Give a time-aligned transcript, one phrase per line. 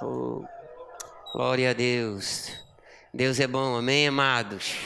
[0.00, 0.44] Oh,
[1.32, 2.52] glória a Deus.
[3.12, 4.76] Deus é bom, amém, amados?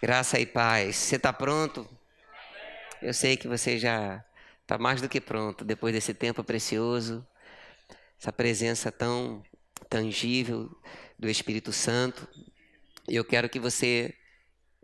[0.00, 0.94] Graça e paz.
[0.94, 1.88] Você está pronto?
[3.02, 4.24] Eu sei que você já
[4.62, 7.26] está mais do que pronto depois desse tempo precioso,
[8.20, 9.42] essa presença tão
[9.88, 10.70] tangível
[11.18, 12.28] do Espírito Santo.
[13.08, 14.14] Eu quero que você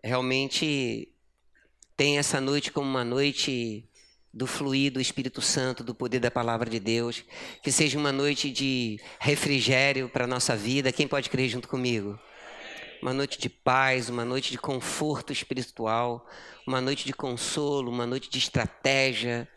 [0.02, 1.14] realmente
[1.96, 3.88] tenha essa noite como uma noite
[4.32, 7.24] do fluir do Espírito Santo, do poder da palavra de Deus,
[7.62, 10.92] que seja uma noite de refrigério para a nossa vida.
[10.92, 12.18] Quem pode crer junto comigo?
[13.02, 16.26] Uma noite de paz, uma noite de conforto espiritual,
[16.66, 19.48] uma noite de consolo, uma noite de estratégia,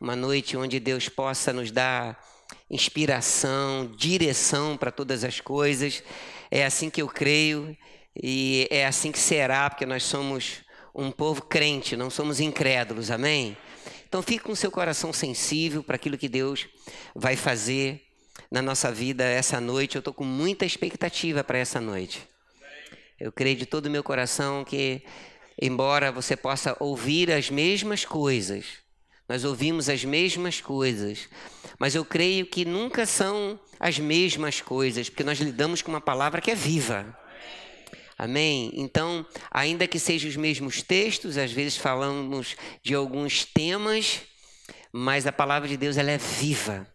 [0.00, 2.22] uma noite onde Deus possa nos dar
[2.70, 6.02] inspiração, direção para todas as coisas.
[6.50, 7.76] É assim que eu creio
[8.14, 10.62] e é assim que será, porque nós somos
[10.94, 13.56] um povo crente, não somos incrédulos, amém?
[14.10, 16.66] Então fique com seu coração sensível para aquilo que Deus
[17.14, 18.02] vai fazer
[18.50, 19.94] na nossa vida essa noite.
[19.94, 22.26] Eu estou com muita expectativa para essa noite.
[23.20, 25.04] Eu creio de todo o meu coração que,
[25.62, 28.64] embora você possa ouvir as mesmas coisas,
[29.28, 31.28] nós ouvimos as mesmas coisas,
[31.78, 36.40] mas eu creio que nunca são as mesmas coisas, porque nós lidamos com uma palavra
[36.40, 37.16] que é viva.
[38.22, 38.70] Amém?
[38.74, 44.20] Então, ainda que sejam os mesmos textos, às vezes falamos de alguns temas,
[44.92, 46.86] mas a palavra de Deus ela é viva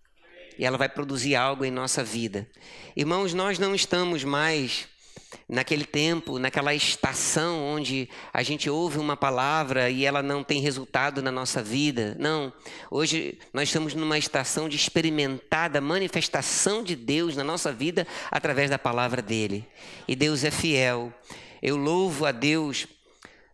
[0.55, 2.47] e ela vai produzir algo em nossa vida.
[2.95, 4.87] Irmãos, nós não estamos mais
[5.47, 11.21] naquele tempo, naquela estação onde a gente ouve uma palavra e ela não tem resultado
[11.21, 12.15] na nossa vida.
[12.19, 12.51] Não.
[12.89, 18.69] Hoje nós estamos numa estação de experimentar a manifestação de Deus na nossa vida através
[18.69, 19.67] da palavra dele.
[20.07, 21.13] E Deus é fiel.
[21.61, 22.87] Eu louvo a Deus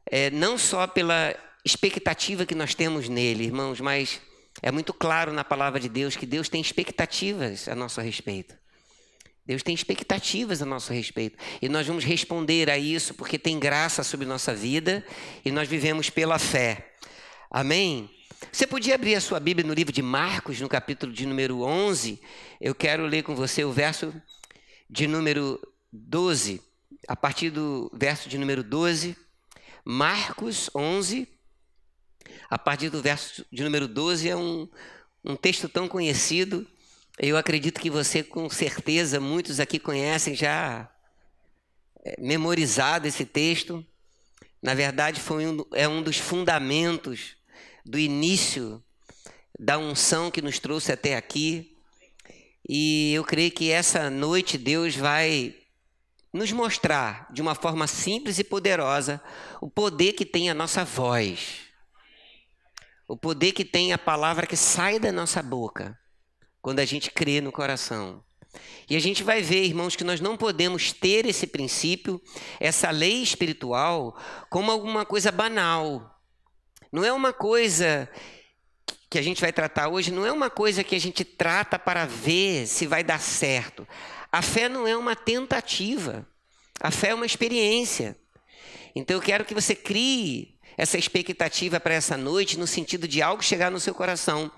[0.10, 4.22] é, não só pela expectativa que nós temos nele, irmãos, mas
[4.62, 8.61] é muito claro na palavra de Deus que Deus tem expectativas a nosso respeito.
[9.52, 11.38] Deus tem expectativas a nosso respeito.
[11.62, 15.06] E nós vamos responder a isso porque tem graça sobre nossa vida
[15.44, 16.94] e nós vivemos pela fé.
[17.50, 18.10] Amém?
[18.50, 22.22] Você podia abrir a sua Bíblia no livro de Marcos, no capítulo de número 11.
[22.62, 24.14] Eu quero ler com você o verso
[24.90, 25.60] de número
[25.92, 26.62] 12.
[27.06, 29.18] A partir do verso de número 12.
[29.84, 31.28] Marcos 11.
[32.50, 34.70] A partir do verso de número 12 é um,
[35.26, 36.66] um texto tão conhecido
[37.24, 40.90] eu acredito que você, com certeza, muitos aqui conhecem já
[42.04, 43.86] é, memorizado esse texto.
[44.60, 47.36] Na verdade, foi um, é um dos fundamentos
[47.86, 48.84] do início
[49.60, 51.78] da unção que nos trouxe até aqui.
[52.68, 55.56] E eu creio que essa noite Deus vai
[56.34, 59.22] nos mostrar de uma forma simples e poderosa
[59.62, 61.68] o poder que tem a nossa voz,
[63.08, 66.01] o poder que tem a palavra que sai da nossa boca
[66.62, 68.24] quando a gente crê no coração.
[68.90, 72.22] E a gente vai ver, irmãos, que nós não podemos ter esse princípio,
[72.60, 74.18] essa lei espiritual,
[74.50, 76.20] como alguma coisa banal.
[76.92, 78.10] Não é uma coisa
[79.10, 82.06] que a gente vai tratar hoje, não é uma coisa que a gente trata para
[82.06, 83.88] ver se vai dar certo.
[84.32, 86.28] A fé não é uma tentativa,
[86.80, 88.18] a fé é uma experiência.
[88.96, 93.44] Então eu quero que você crie essa expectativa para essa noite, no sentido de algo
[93.44, 94.52] chegar no seu coração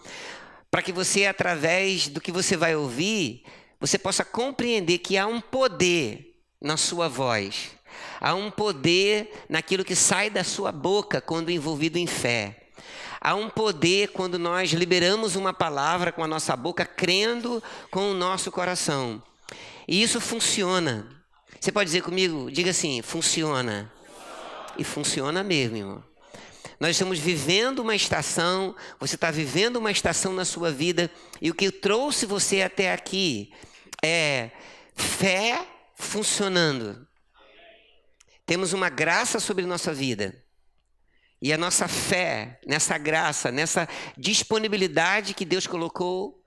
[0.73, 3.43] para que você, através do que você vai ouvir,
[3.79, 7.69] você possa compreender que há um poder na sua voz,
[8.19, 12.69] há um poder naquilo que sai da sua boca quando envolvido em fé.
[13.21, 17.61] Há um poder quando nós liberamos uma palavra com a nossa boca, crendo
[17.91, 19.21] com o nosso coração.
[19.87, 21.07] E isso funciona.
[21.61, 22.49] Você pode dizer comigo?
[22.49, 23.93] Diga assim: funciona.
[24.75, 26.12] E funciona mesmo, irmão.
[26.83, 31.09] Nós estamos vivendo uma estação, você está vivendo uma estação na sua vida,
[31.41, 33.53] e o que trouxe você até aqui
[34.03, 34.51] é
[34.93, 37.07] fé funcionando.
[38.45, 40.43] Temos uma graça sobre nossa vida.
[41.41, 46.42] E a nossa fé, nessa graça, nessa disponibilidade que Deus colocou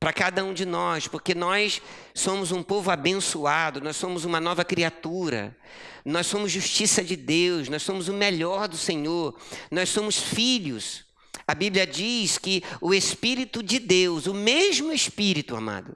[0.00, 1.82] para cada um de nós, porque nós
[2.14, 5.54] somos um povo abençoado, nós somos uma nova criatura,
[6.02, 9.38] nós somos justiça de Deus, nós somos o melhor do Senhor,
[9.70, 11.04] nós somos filhos.
[11.46, 15.94] A Bíblia diz que o Espírito de Deus, o mesmo Espírito, amado,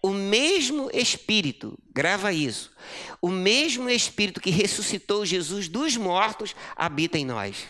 [0.00, 2.72] o mesmo Espírito, grava isso,
[3.20, 7.66] o mesmo Espírito que ressuscitou Jesus dos mortos habita em nós.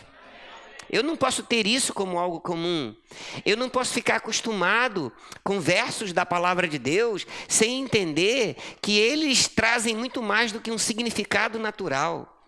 [0.93, 2.95] Eu não posso ter isso como algo comum.
[3.43, 5.11] Eu não posso ficar acostumado
[5.43, 10.69] com versos da palavra de Deus sem entender que eles trazem muito mais do que
[10.69, 12.45] um significado natural.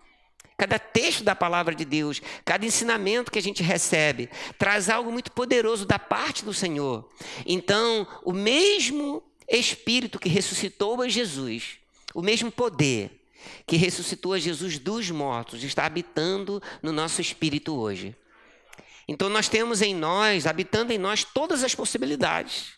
[0.56, 5.32] Cada texto da palavra de Deus, cada ensinamento que a gente recebe, traz algo muito
[5.32, 7.10] poderoso da parte do Senhor.
[7.44, 11.78] Então, o mesmo Espírito que ressuscitou a Jesus,
[12.14, 13.10] o mesmo poder
[13.66, 18.14] que ressuscitou a Jesus dos mortos, está habitando no nosso espírito hoje.
[19.08, 22.72] Então, nós temos em nós, habitando em nós, todas as possibilidades.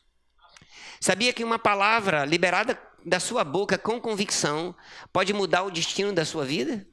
[1.01, 4.75] Sabia que uma palavra liberada da sua boca com convicção
[5.13, 6.87] pode mudar o destino da sua vida?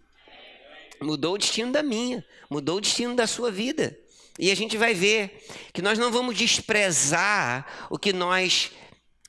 [1.01, 3.97] Mudou o destino da minha, mudou o destino da sua vida.
[4.37, 8.71] E a gente vai ver que nós não vamos desprezar o que nós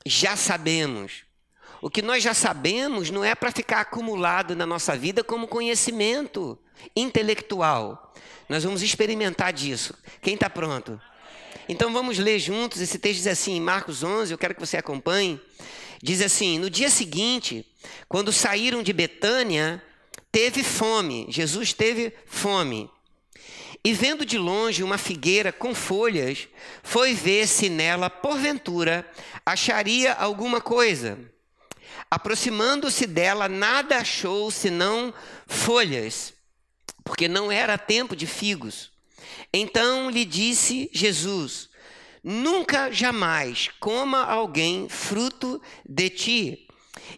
[0.05, 1.23] já sabemos.
[1.81, 6.57] O que nós já sabemos não é para ficar acumulado na nossa vida como conhecimento
[6.95, 8.06] intelectual.
[8.49, 9.93] Nós vamos experimentar disso.
[10.21, 10.99] Quem está pronto?
[11.67, 12.81] Então vamos ler juntos.
[12.81, 15.39] Esse texto diz assim, em Marcos 11, eu quero que você acompanhe.
[16.01, 17.65] Diz assim: No dia seguinte,
[18.07, 19.83] quando saíram de Betânia,
[20.31, 21.25] teve fome.
[21.29, 22.89] Jesus teve fome.
[23.83, 26.47] E vendo de longe uma figueira com folhas,
[26.83, 29.09] foi ver se nela, porventura,
[29.45, 31.17] acharia alguma coisa.
[32.09, 35.13] Aproximando-se dela, nada achou senão
[35.45, 36.33] folhas,
[37.07, 38.91] porque não era tempo de figos.
[39.53, 41.69] Então lhe disse Jesus:
[42.21, 46.67] Nunca jamais coma alguém fruto de ti.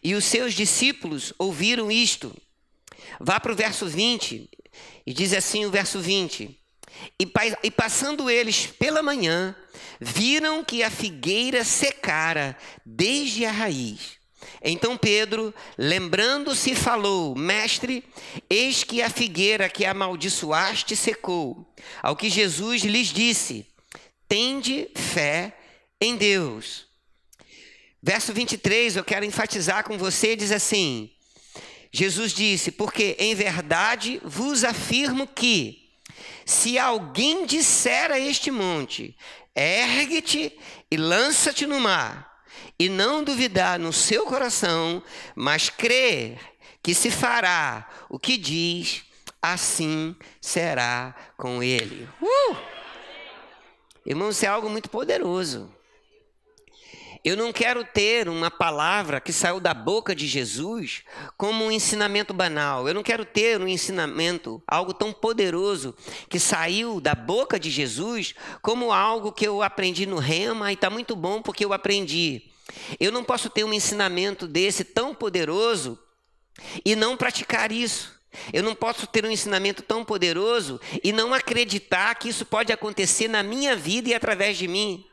[0.04, 2.36] E os seus discípulos ouviram isto.
[3.20, 4.48] Vá para o verso 20,
[5.06, 6.56] e diz assim o verso 20:
[7.20, 7.32] e,
[7.64, 9.56] e passando eles pela manhã,
[10.00, 12.56] viram que a figueira secara
[12.86, 14.19] desde a raiz.
[14.64, 18.04] Então Pedro, lembrando-se, falou: Mestre,
[18.50, 21.74] eis que a figueira que amaldiçoaste secou.
[22.02, 23.66] Ao que Jesus lhes disse:
[24.28, 25.56] Tende fé
[26.00, 26.88] em Deus.
[28.02, 31.12] Verso 23, eu quero enfatizar com você, diz assim:
[31.92, 35.90] Jesus disse: Porque em verdade vos afirmo que,
[36.46, 39.18] se alguém disser a este monte,
[39.56, 40.58] ergue-te
[40.90, 42.29] e lança-te no mar,
[42.80, 45.04] e não duvidar no seu coração,
[45.36, 46.40] mas crer
[46.82, 49.04] que se fará o que diz,
[49.42, 52.08] assim será com ele.
[52.22, 52.56] Uh!
[54.06, 55.70] Irmãos, isso é algo muito poderoso.
[57.22, 61.04] Eu não quero ter uma palavra que saiu da boca de Jesus
[61.38, 62.88] como um ensinamento banal.
[62.88, 65.94] Eu não quero ter um ensinamento, algo tão poderoso
[66.30, 70.90] que saiu da boca de Jesus como algo que eu aprendi no rema e está
[70.90, 72.50] muito bom porque eu aprendi.
[73.00, 76.00] Eu não posso ter um ensinamento desse tão poderoso
[76.86, 78.20] e não praticar isso.
[78.54, 83.28] Eu não posso ter um ensinamento tão poderoso e não acreditar que isso pode acontecer
[83.28, 85.06] na minha vida e através de mim.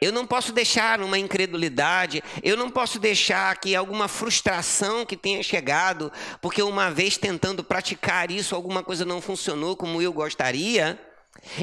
[0.00, 5.42] Eu não posso deixar uma incredulidade, eu não posso deixar que alguma frustração que tenha
[5.42, 10.98] chegado, porque uma vez tentando praticar isso, alguma coisa não funcionou como eu gostaria.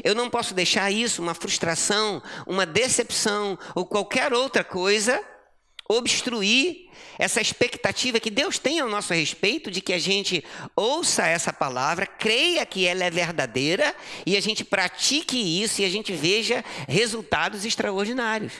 [0.04, 5.22] Eu não posso deixar isso, uma frustração, uma decepção ou qualquer outra coisa,
[5.88, 6.88] obstruir
[7.18, 10.44] essa expectativa que Deus tem ao nosso respeito de que a gente
[10.76, 13.94] ouça essa palavra, creia que ela é verdadeira
[14.24, 18.52] e a gente pratique isso e a gente veja resultados extraordinários.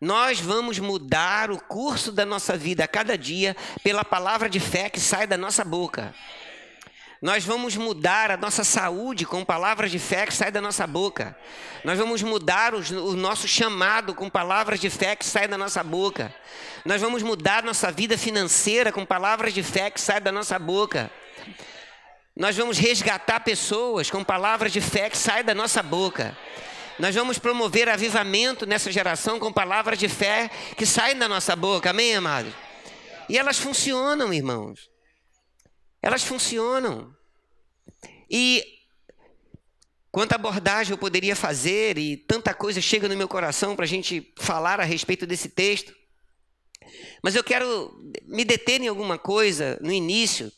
[0.00, 3.54] Nós vamos mudar o curso da nossa vida a cada dia
[3.84, 6.14] pela palavra de fé que sai da nossa boca.
[7.20, 11.36] Nós vamos mudar a nossa saúde com palavras de fé que saem da nossa boca.
[11.84, 15.84] Nós vamos mudar os, o nosso chamado com palavras de fé que saem da nossa
[15.84, 16.34] boca.
[16.82, 21.10] Nós vamos mudar nossa vida financeira com palavras de fé que saem da nossa boca.
[22.34, 26.34] Nós vamos resgatar pessoas com palavras de fé que saem da nossa boca.
[26.98, 31.90] Nós vamos promover avivamento nessa geração com palavras de fé que saem da nossa boca.
[31.90, 32.54] Amém, amados?
[33.28, 34.88] E elas funcionam, irmãos.
[36.02, 37.14] Elas funcionam.
[38.30, 38.64] E
[40.12, 44.32] quanta abordagem eu poderia fazer, e tanta coisa chega no meu coração para a gente
[44.38, 45.94] falar a respeito desse texto.
[47.22, 50.50] Mas eu quero me deter em alguma coisa no início.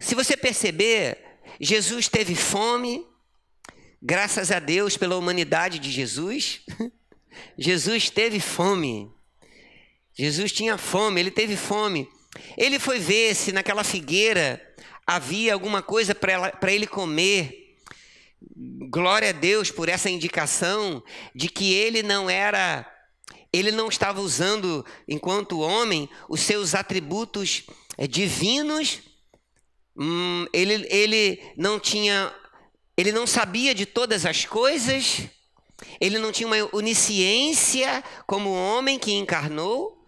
[0.00, 1.18] Se você perceber,
[1.60, 3.06] Jesus teve fome,
[4.02, 6.62] graças a Deus pela humanidade de Jesus.
[7.58, 9.10] Jesus teve fome.
[10.14, 12.08] Jesus tinha fome, ele teve fome.
[12.56, 14.60] Ele foi ver se naquela figueira
[15.14, 17.76] havia alguma coisa para ele comer.
[18.90, 21.02] Glória a Deus por essa indicação
[21.34, 22.90] de que ele não era,
[23.52, 27.64] ele não estava usando, enquanto homem, os seus atributos
[27.98, 29.00] eh, divinos.
[29.96, 32.34] Hum, ele, ele não tinha,
[32.96, 35.22] ele não sabia de todas as coisas.
[36.00, 40.00] Ele não tinha uma onisciência como homem que encarnou.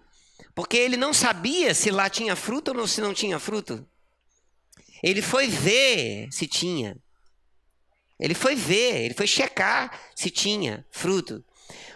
[0.55, 3.87] Porque ele não sabia se lá tinha fruto ou se não tinha fruto.
[5.05, 6.97] Ele foi ver se tinha.
[8.19, 11.45] Ele foi ver, ele foi checar se tinha fruto.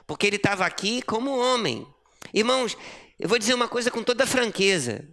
[0.06, 1.86] Porque ele estava aqui como homem.
[2.34, 2.76] Irmãos,
[3.18, 5.08] eu vou dizer uma coisa com toda franqueza.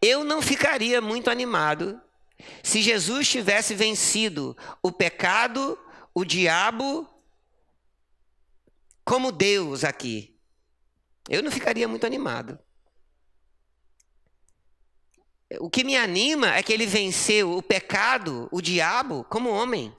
[0.00, 2.00] Eu não ficaria muito animado
[2.62, 5.76] se Jesus tivesse vencido o pecado,
[6.14, 7.04] o diabo,
[9.04, 10.38] como Deus aqui.
[11.28, 12.60] Eu não ficaria muito animado.
[15.60, 19.94] O que me anima é que ele venceu o pecado, o diabo, como homem.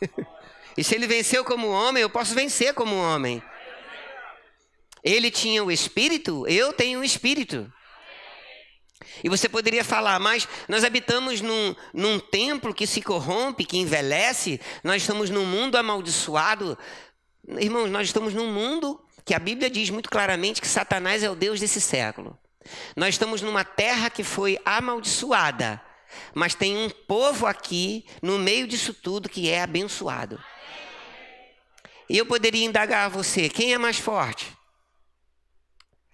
[0.76, 3.42] e se ele venceu como homem, eu posso vencer como homem.
[5.02, 7.72] Ele tinha o espírito, eu tenho o espírito.
[9.22, 14.60] E você poderia falar, mas nós habitamos num, num templo que se corrompe, que envelhece,
[14.82, 16.78] nós estamos num mundo amaldiçoado.
[17.58, 21.34] Irmãos, nós estamos num mundo que a Bíblia diz muito claramente que Satanás é o
[21.34, 22.38] Deus desse século.
[22.94, 25.80] Nós estamos numa terra que foi amaldiçoada,
[26.34, 30.42] mas tem um povo aqui no meio disso tudo que é abençoado.
[32.08, 34.52] E eu poderia indagar a você: quem é mais forte?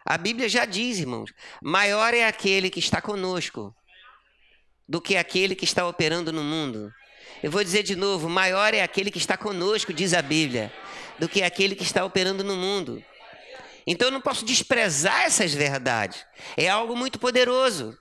[0.04, 3.74] A Bíblia já diz, irmãos: maior é aquele que está conosco
[4.88, 6.92] do que aquele que está operando no mundo.
[7.42, 10.72] Eu vou dizer de novo: maior é aquele que está conosco, diz a Bíblia,
[11.18, 13.02] do que aquele que está operando no mundo.
[13.86, 16.24] Então eu não posso desprezar essas verdades.
[16.56, 17.96] É algo muito poderoso.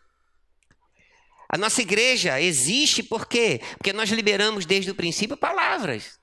[1.48, 3.62] A nossa igreja existe por quê?
[3.78, 6.20] Porque nós liberamos desde o princípio palavras.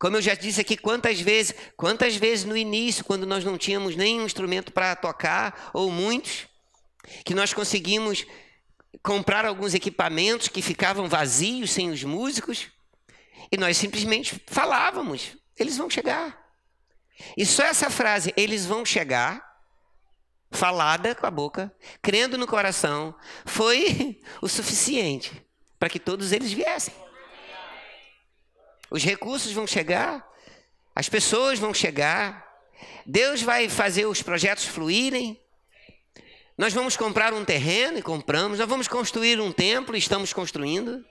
[0.00, 3.96] Como eu já disse aqui quantas vezes, quantas vezes no início, quando nós não tínhamos
[3.96, 6.46] nenhum instrumento para tocar, ou muitos,
[7.24, 8.24] que nós conseguimos
[9.02, 12.68] comprar alguns equipamentos que ficavam vazios sem os músicos,
[13.50, 16.47] e nós simplesmente falávamos: eles vão chegar.
[17.36, 19.46] E só essa frase, eles vão chegar,
[20.50, 25.44] falada com a boca, crendo no coração, foi o suficiente
[25.78, 26.94] para que todos eles viessem.
[28.90, 30.26] Os recursos vão chegar,
[30.94, 32.46] as pessoas vão chegar,
[33.04, 35.40] Deus vai fazer os projetos fluírem.
[36.56, 41.04] Nós vamos comprar um terreno e compramos, nós vamos construir um templo e estamos construindo.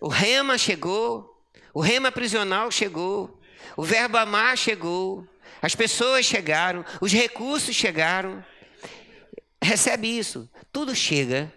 [0.00, 3.40] O rema chegou, o rema prisional chegou.
[3.76, 5.26] O verbo amar chegou,
[5.60, 8.44] as pessoas chegaram, os recursos chegaram.
[9.62, 10.48] Recebe isso.
[10.72, 11.52] Tudo chega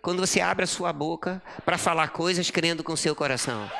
[0.00, 3.70] quando você abre a sua boca para falar coisas crendo com seu coração.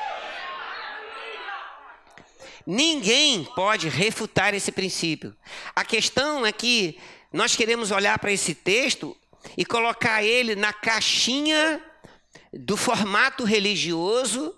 [2.65, 5.35] Ninguém pode refutar esse princípio.
[5.75, 6.99] A questão é que
[7.31, 9.15] nós queremos olhar para esse texto
[9.57, 11.81] e colocar ele na caixinha
[12.53, 14.55] do formato religioso,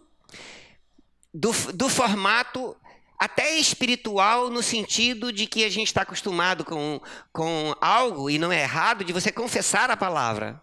[1.33, 2.75] do, do formato
[3.21, 6.99] até espiritual no sentido de que a gente está acostumado com,
[7.31, 10.59] com algo, e não é errado, de você confessar a palavra.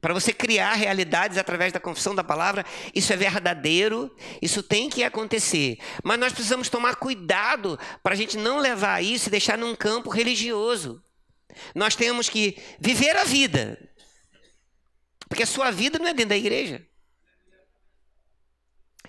[0.00, 4.12] Para você criar realidades através da confissão da palavra, isso é verdadeiro,
[4.42, 5.78] isso tem que acontecer.
[6.02, 10.10] Mas nós precisamos tomar cuidado para a gente não levar isso e deixar num campo
[10.10, 11.00] religioso.
[11.72, 13.78] Nós temos que viver a vida,
[15.28, 16.84] porque a sua vida não é dentro da igreja.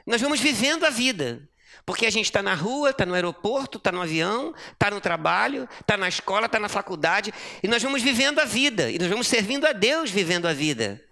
[0.06, 1.50] Nós vamos vivendo a vida.
[1.86, 5.68] Porque a gente está na rua, está no aeroporto, está no avião, está no trabalho,
[5.80, 9.28] está na escola, está na faculdade, e nós vamos vivendo a vida, e nós vamos
[9.28, 11.04] servindo a Deus vivendo a vida.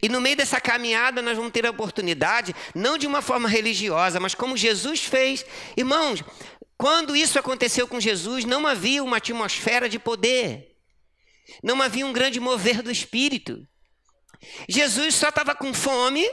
[0.00, 4.18] E no meio dessa caminhada nós vamos ter a oportunidade, não de uma forma religiosa,
[4.18, 5.44] mas como Jesus fez.
[5.76, 6.24] Irmãos,
[6.78, 10.74] quando isso aconteceu com Jesus, não havia uma atmosfera de poder,
[11.62, 13.66] não havia um grande mover do espírito.
[14.68, 16.26] Jesus só estava com fome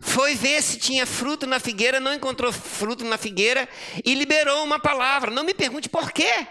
[0.00, 3.68] foi ver se tinha fruto na figueira, não encontrou fruto na figueira
[4.04, 5.30] e liberou uma palavra.
[5.30, 6.46] Não me pergunte por quê.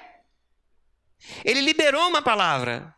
[1.43, 2.93] Ele liberou uma palavra.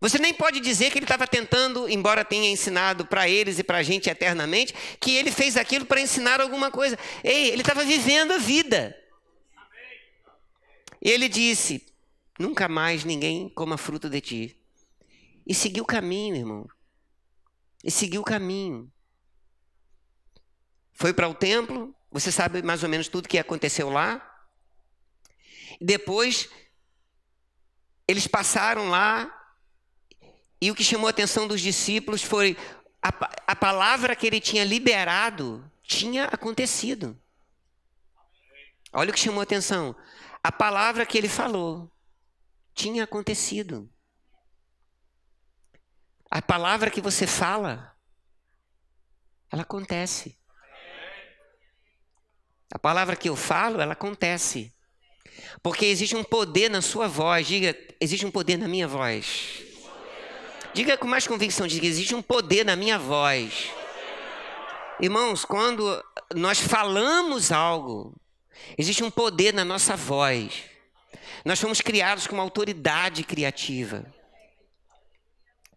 [0.00, 3.78] Você nem pode dizer que ele estava tentando, embora tenha ensinado para eles e para
[3.78, 6.98] a gente eternamente, que ele fez aquilo para ensinar alguma coisa.
[7.22, 8.94] Ei, ele estava vivendo a vida.
[11.00, 11.86] E ele disse:
[12.38, 14.56] Nunca mais ninguém coma fruto de ti.
[15.46, 16.66] E seguiu o caminho, irmão
[17.84, 18.90] e seguiu o caminho.
[20.94, 24.20] Foi para o templo, você sabe mais ou menos tudo que aconteceu lá.
[25.80, 26.48] Depois,
[28.08, 29.30] eles passaram lá,
[30.60, 32.56] e o que chamou a atenção dos discípulos foi
[33.02, 33.08] a,
[33.48, 37.20] a palavra que ele tinha liberado tinha acontecido.
[38.92, 39.94] Olha o que chamou a atenção.
[40.42, 41.90] A palavra que ele falou
[42.74, 43.90] tinha acontecido.
[46.34, 47.94] A palavra que você fala,
[49.52, 50.36] ela acontece.
[52.72, 54.74] A palavra que eu falo, ela acontece.
[55.62, 57.46] Porque existe um poder na sua voz.
[57.46, 59.62] Diga, existe um poder na minha voz.
[60.72, 63.70] Diga com mais convicção, diga, existe um poder na minha voz.
[64.98, 68.12] Irmãos, quando nós falamos algo,
[68.76, 70.64] existe um poder na nossa voz.
[71.44, 74.12] Nós fomos criados com uma autoridade criativa.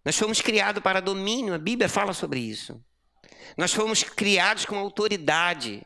[0.07, 2.81] Nós fomos criados para domínio, a Bíblia fala sobre isso.
[3.57, 5.85] Nós fomos criados com autoridade.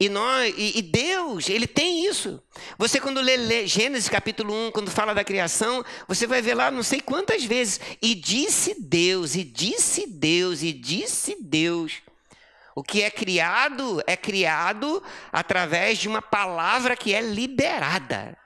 [0.00, 2.42] E, nós, e, e, Deus, Ele tem isso.
[2.78, 6.70] Você, quando lê, lê, Gênesis capítulo 1, quando fala da criação, você vai ver lá
[6.70, 7.78] não sei quantas vezes.
[8.00, 11.98] E disse Deus, e disse Deus, e disse Deus.
[12.74, 18.39] O que é criado é criado através de uma palavra que é liberada.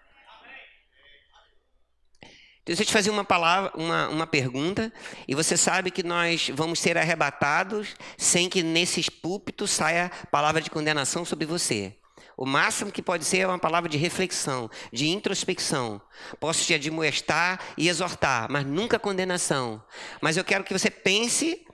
[2.66, 4.90] Deixa eu te fazer uma, palavra, uma, uma pergunta,
[5.28, 10.71] e você sabe que nós vamos ser arrebatados sem que nesses púlpitos saia palavra de
[10.71, 11.94] condenação sobre você.
[12.37, 16.00] O máximo que pode ser é uma palavra de reflexão, de introspecção.
[16.40, 19.85] Posso te admoestar e exortar, mas nunca condenação.
[20.21, 21.64] Mas eu quero que você pense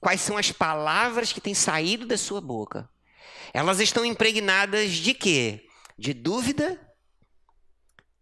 [0.00, 2.88] quais são as palavras que têm saído da sua boca.
[3.54, 5.66] Elas estão impregnadas de quê?
[5.98, 6.78] De dúvida,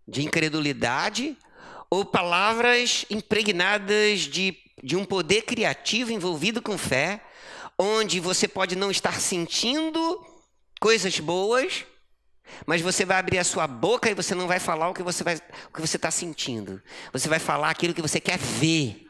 [0.09, 1.37] de incredulidade
[1.91, 7.23] ou palavras impregnadas de, de um poder criativo envolvido com fé,
[7.79, 10.27] onde você pode não estar sentindo
[10.81, 11.85] coisas boas,
[12.67, 15.23] mas você vai abrir a sua boca e você não vai falar o que você
[15.97, 16.83] está sentindo.
[17.13, 19.07] Você vai falar aquilo que você quer ver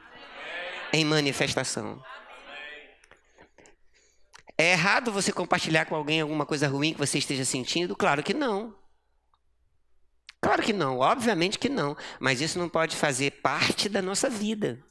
[0.93, 2.03] em manifestação.
[4.57, 7.95] É errado você compartilhar com alguém alguma coisa ruim que você esteja sentindo?
[7.95, 8.75] Claro que não.
[10.41, 11.97] Claro que não, obviamente que não.
[12.21, 14.83] Mas isso não pode fazer parte da nossa vida.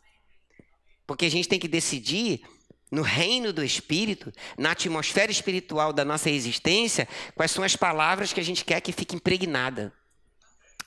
[1.06, 2.42] Porque a gente tem que decidir
[2.92, 8.39] no reino do Espírito, na atmosfera espiritual da nossa existência, quais são as palavras que
[8.39, 9.94] a gente quer que fique impregnada.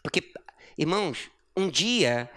[0.02, 0.32] Porque,
[0.78, 2.30] irmãos, um dia,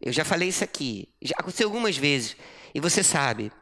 [0.00, 2.36] eu já falei isso aqui, já aconteceu algumas vezes,
[2.74, 3.52] e você sabe,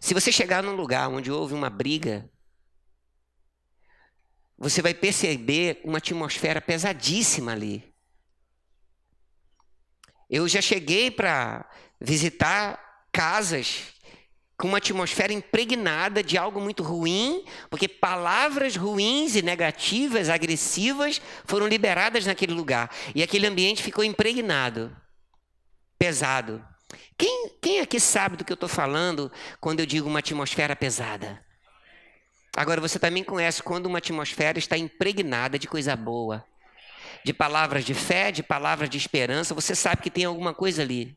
[0.00, 2.28] se você chegar num lugar onde houve uma briga,
[4.58, 7.92] você vai perceber uma atmosfera pesadíssima ali.
[10.30, 11.68] Eu já cheguei para
[12.00, 13.94] visitar casas
[14.56, 21.66] com uma atmosfera impregnada de algo muito ruim, porque palavras ruins e negativas, agressivas, foram
[21.66, 22.90] liberadas naquele lugar.
[23.14, 24.96] E aquele ambiente ficou impregnado,
[25.98, 26.64] pesado.
[27.18, 31.43] Quem, quem aqui sabe do que eu estou falando quando eu digo uma atmosfera pesada?
[32.56, 36.44] Agora, você também conhece quando uma atmosfera está impregnada de coisa boa,
[37.24, 41.16] de palavras de fé, de palavras de esperança, você sabe que tem alguma coisa ali.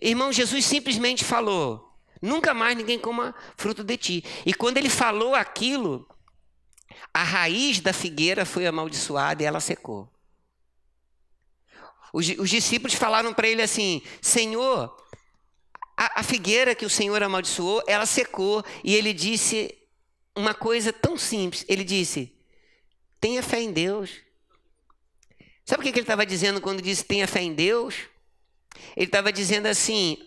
[0.00, 4.24] Irmão, Jesus simplesmente falou: nunca mais ninguém coma fruto de ti.
[4.46, 6.08] E quando ele falou aquilo,
[7.12, 10.10] a raiz da figueira foi amaldiçoada e ela secou.
[12.12, 14.96] Os, os discípulos falaram para ele assim: Senhor,
[15.96, 18.64] a, a figueira que o Senhor amaldiçoou, ela secou.
[18.82, 19.76] E ele disse
[20.36, 21.64] uma coisa tão simples.
[21.68, 22.36] Ele disse:
[23.20, 24.20] tenha fé em Deus.
[25.64, 27.94] Sabe o que ele estava dizendo quando disse tenha fé em Deus?
[28.96, 30.18] Ele estava dizendo assim: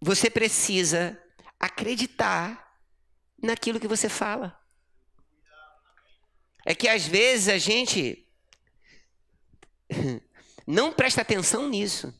[0.00, 1.20] você precisa
[1.58, 2.76] acreditar
[3.42, 4.58] naquilo que você fala.
[6.64, 8.26] É que às vezes a gente
[10.66, 12.14] não presta atenção nisso.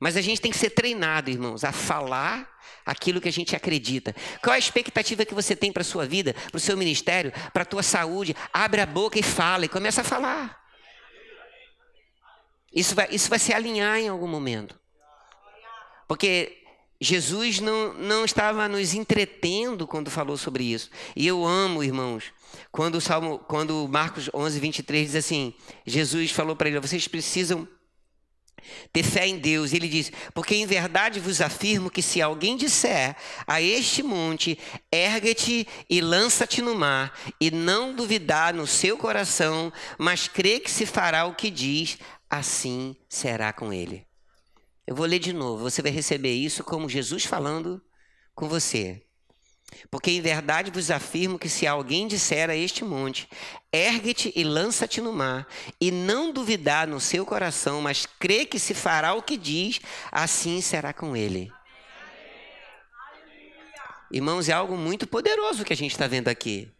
[0.00, 2.48] Mas a gente tem que ser treinado, irmãos, a falar
[2.84, 4.14] aquilo que a gente acredita.
[4.42, 7.62] Qual a expectativa que você tem para a sua vida, para o seu ministério, para
[7.62, 8.36] a tua saúde?
[8.52, 10.60] Abre a boca e fala, e começa a falar.
[12.72, 14.78] Isso vai, isso vai se alinhar em algum momento.
[16.08, 16.62] Porque
[17.00, 20.88] Jesus não, não estava nos entretendo quando falou sobre isso.
[21.16, 22.32] E eu amo, irmãos,
[22.70, 25.52] quando o Salmo, quando Marcos 11, 23 diz assim:
[25.84, 27.66] Jesus falou para ele, vocês precisam
[28.92, 29.72] ter fé em Deus.
[29.72, 34.58] Ele diz: Porque em verdade vos afirmo que se alguém disser a este monte,
[34.90, 40.86] ergue-te e lança-te no mar, e não duvidar no seu coração, mas crê que se
[40.86, 41.98] fará o que diz,
[42.28, 44.06] assim será com ele.
[44.86, 47.80] Eu vou ler de novo, você vai receber isso como Jesus falando
[48.34, 49.02] com você.
[49.90, 53.28] Porque em verdade vos afirmo que se alguém disser a este monte,
[53.72, 55.46] ergue-te e lança-te no mar,
[55.80, 59.80] e não duvidar no seu coração, mas crê que se fará o que diz,
[60.10, 61.52] assim será com ele.
[64.10, 66.70] Irmãos, é algo muito poderoso que a gente está vendo aqui.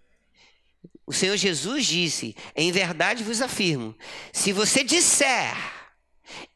[1.07, 3.97] O Senhor Jesus disse: Em verdade vos afirmo,
[4.33, 5.57] se você disser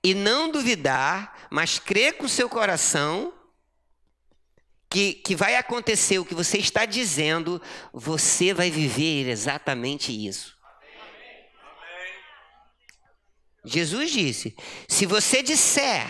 [0.03, 3.33] e não duvidar, mas crer com o seu coração,
[4.88, 7.61] que, que vai acontecer o que você está dizendo,
[7.92, 10.57] você vai viver exatamente isso.
[13.64, 14.57] Jesus disse:
[14.88, 16.07] se você disser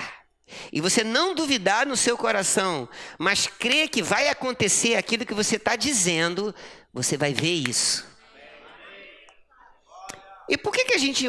[0.71, 5.57] e você não duvidar no seu coração, mas crer que vai acontecer aquilo que você
[5.57, 6.55] está dizendo,
[6.93, 8.07] você vai ver isso.
[10.49, 11.27] E por que, que a gente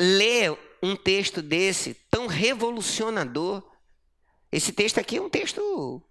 [0.00, 3.62] lê um texto desse tão revolucionador?
[4.50, 6.02] Esse texto aqui é um texto.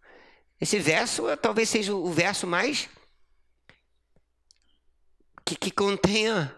[0.60, 2.90] Esse verso talvez seja o verso mais.
[5.46, 6.54] que, que contenha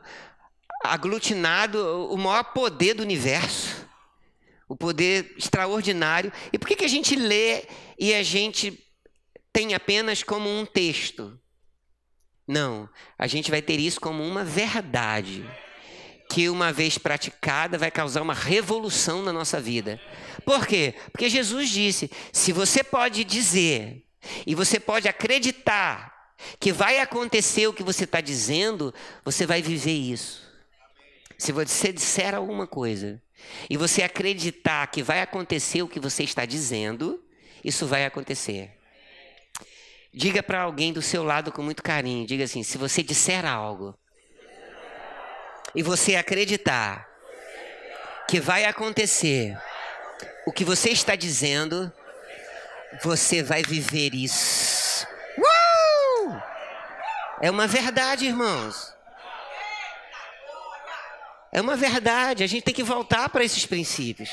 [0.84, 3.88] aglutinado o maior poder do universo.
[4.68, 6.32] O poder extraordinário.
[6.52, 7.66] E por que, que a gente lê
[7.98, 8.84] e a gente
[9.52, 11.40] tem apenas como um texto?
[12.48, 15.46] Não, a gente vai ter isso como uma verdade
[16.30, 20.00] que uma vez praticada vai causar uma revolução na nossa vida.
[20.46, 20.94] Por quê?
[21.12, 24.06] Porque Jesus disse: se você pode dizer
[24.46, 28.94] e você pode acreditar que vai acontecer o que você está dizendo,
[29.26, 30.48] você vai viver isso.
[31.38, 33.22] Se você disser alguma coisa
[33.70, 37.24] e você acreditar que vai acontecer o que você está dizendo,
[37.64, 38.72] isso vai acontecer.
[40.14, 43.98] Diga para alguém do seu lado com muito carinho, diga assim: se você disser algo,
[45.76, 47.08] e você acreditar
[48.28, 49.58] que vai acontecer
[50.46, 51.92] o que você está dizendo,
[53.04, 55.08] você vai viver isso.
[55.38, 56.42] Uh!
[57.42, 58.94] É uma verdade, irmãos.
[61.52, 62.44] É uma verdade.
[62.44, 64.30] A gente tem que voltar para esses princípios.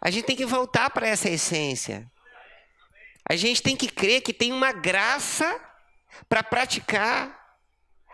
[0.00, 2.10] A gente tem que voltar para essa essência.
[3.28, 5.60] A gente tem que crer que tem uma graça
[6.28, 7.39] para praticar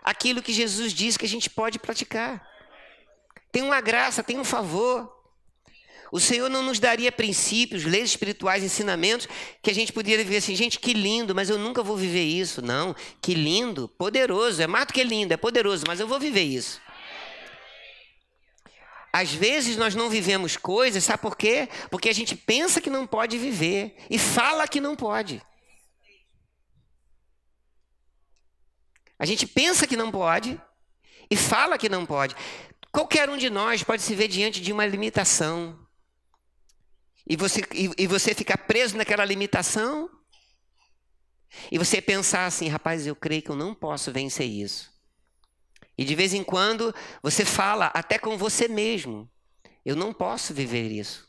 [0.07, 2.41] aquilo que Jesus diz que a gente pode praticar.
[3.51, 5.13] Tem uma graça, tem um favor.
[6.09, 9.27] O Senhor não nos daria princípios, leis espirituais, ensinamentos
[9.61, 12.61] que a gente poderia viver assim, gente, que lindo, mas eu nunca vou viver isso.
[12.61, 16.43] Não, que lindo, poderoso, é mais do que lindo, é poderoso, mas eu vou viver
[16.43, 16.79] isso.
[19.11, 21.67] Às vezes nós não vivemos coisas, sabe por quê?
[21.91, 25.41] Porque a gente pensa que não pode viver e fala que não pode.
[29.19, 30.59] A gente pensa que não pode
[31.29, 32.35] e fala que não pode.
[32.91, 35.77] Qualquer um de nós pode se ver diante de uma limitação.
[37.27, 40.09] E você, e, e você ficar preso naquela limitação.
[41.71, 44.91] E você pensar assim, rapaz, eu creio que eu não posso vencer isso.
[45.97, 49.29] E de vez em quando você fala até com você mesmo:
[49.83, 51.27] eu não posso viver isso.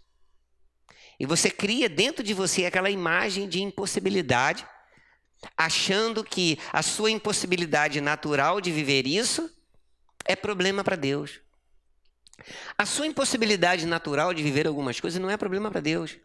[1.18, 4.66] E você cria dentro de você aquela imagem de impossibilidade
[5.56, 9.50] achando que a sua impossibilidade natural de viver isso
[10.24, 11.40] é problema para Deus.
[12.76, 16.16] A sua impossibilidade natural de viver algumas coisas não é problema para Deus.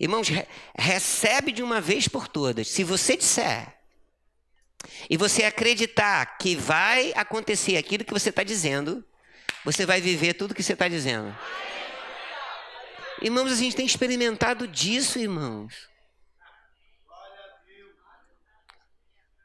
[0.00, 2.68] Irmãos, re recebe de uma vez por todas.
[2.68, 3.76] Se você disser
[5.08, 9.04] e você acreditar que vai acontecer aquilo que você está dizendo,
[9.64, 11.36] você vai viver tudo que você está dizendo.
[13.20, 15.91] Irmãos, a gente tem experimentado disso, irmãos.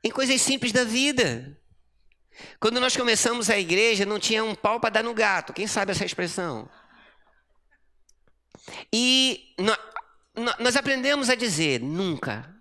[0.07, 1.57] Em coisas simples da vida.
[2.59, 5.53] Quando nós começamos a igreja, não tinha um pau para dar no gato.
[5.53, 6.69] Quem sabe essa expressão?
[8.91, 9.53] E
[10.59, 12.55] nós aprendemos a dizer: nunca,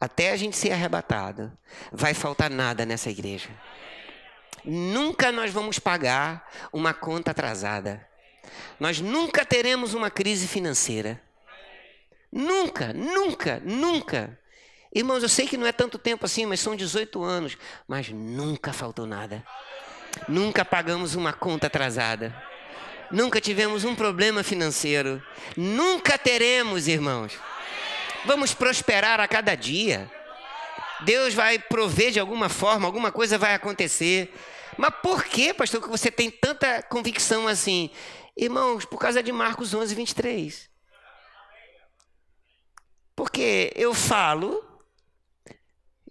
[0.00, 1.56] até a gente ser arrebatado,
[1.90, 3.50] vai faltar nada nessa igreja.
[4.64, 8.06] Nunca nós vamos pagar uma conta atrasada.
[8.78, 11.20] Nós nunca teremos uma crise financeira.
[12.30, 14.38] Nunca, nunca, nunca.
[14.96, 17.58] Irmãos, eu sei que não é tanto tempo assim, mas são 18 anos.
[17.86, 19.44] Mas nunca faltou nada.
[20.26, 22.34] Nunca pagamos uma conta atrasada.
[23.10, 25.22] Nunca tivemos um problema financeiro.
[25.54, 27.38] Nunca teremos, irmãos.
[28.24, 30.10] Vamos prosperar a cada dia.
[31.00, 34.32] Deus vai prover de alguma forma, alguma coisa vai acontecer.
[34.78, 37.90] Mas por que, pastor, que você tem tanta convicção assim?
[38.34, 40.70] Irmãos, por causa de Marcos 11, 23.
[43.14, 44.65] Porque eu falo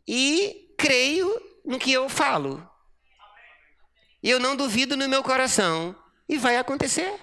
[0.08, 2.68] e creio no que eu falo.
[4.22, 5.96] E eu não duvido no meu coração.
[6.28, 7.20] E vai acontecer.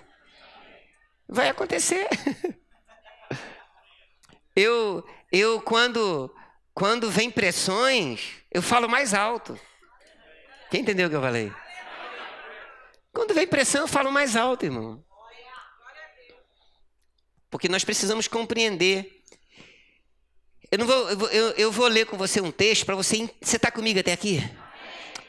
[1.29, 2.09] Vai acontecer.
[4.55, 6.31] Eu, eu quando,
[6.75, 9.59] quando vem pressões, eu falo mais alto.
[10.71, 11.51] Quem entendeu o que eu falei?
[13.13, 15.03] Quando vem pressão, eu falo mais alto, irmão.
[17.51, 19.22] Porque nós precisamos compreender
[20.73, 23.29] eu, não vou, eu, vou, eu, vou ler com você um texto para você.
[23.43, 24.43] Você está comigo até aqui?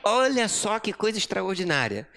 [0.01, 2.07] Olha só que coisa extraordinária.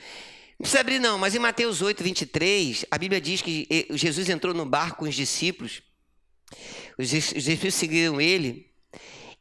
[0.52, 4.54] Não precisa abrir, não, mas em Mateus 8, 23, a Bíblia diz que Jesus entrou
[4.54, 5.82] no barco com os discípulos
[6.96, 8.70] Os discípulos seguiram ele.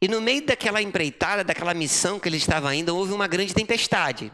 [0.02, 4.32] E no meio daquela empreitada, daquela missão que ele estava indo, houve uma grande tempestade.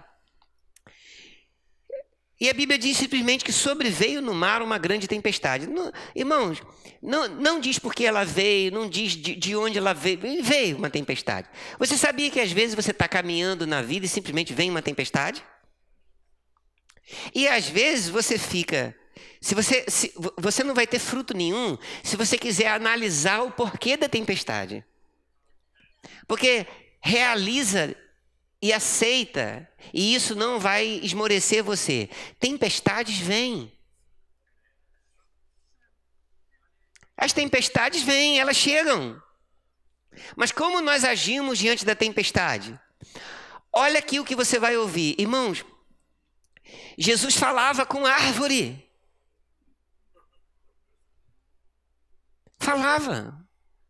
[2.43, 5.69] E a Bíblia diz simplesmente que sobreveio no mar uma grande tempestade.
[5.69, 6.61] Não, irmãos,
[7.01, 10.19] não, não diz porque ela veio, não diz de, de onde ela veio.
[10.43, 11.49] Veio uma tempestade.
[11.79, 15.41] Você sabia que às vezes você está caminhando na vida e simplesmente vem uma tempestade?
[17.33, 18.93] E às vezes você fica.
[19.41, 23.97] Se você, se, você não vai ter fruto nenhum se você quiser analisar o porquê
[23.97, 24.85] da tempestade.
[26.27, 26.67] Porque
[27.01, 27.95] realiza
[28.63, 32.09] e aceita, e isso não vai esmorecer você.
[32.39, 33.77] Tempestades vêm.
[37.17, 39.21] As tempestades vêm, elas chegam.
[40.37, 42.79] Mas como nós agimos diante da tempestade?
[43.73, 45.17] Olha aqui o que você vai ouvir.
[45.19, 45.65] Irmãos,
[46.97, 48.89] Jesus falava com árvore.
[52.61, 53.45] Falava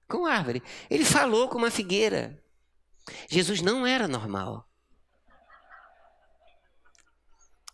[0.09, 0.63] com árvore.
[0.89, 2.41] Ele falou com uma figueira.
[3.29, 4.69] Jesus não era normal.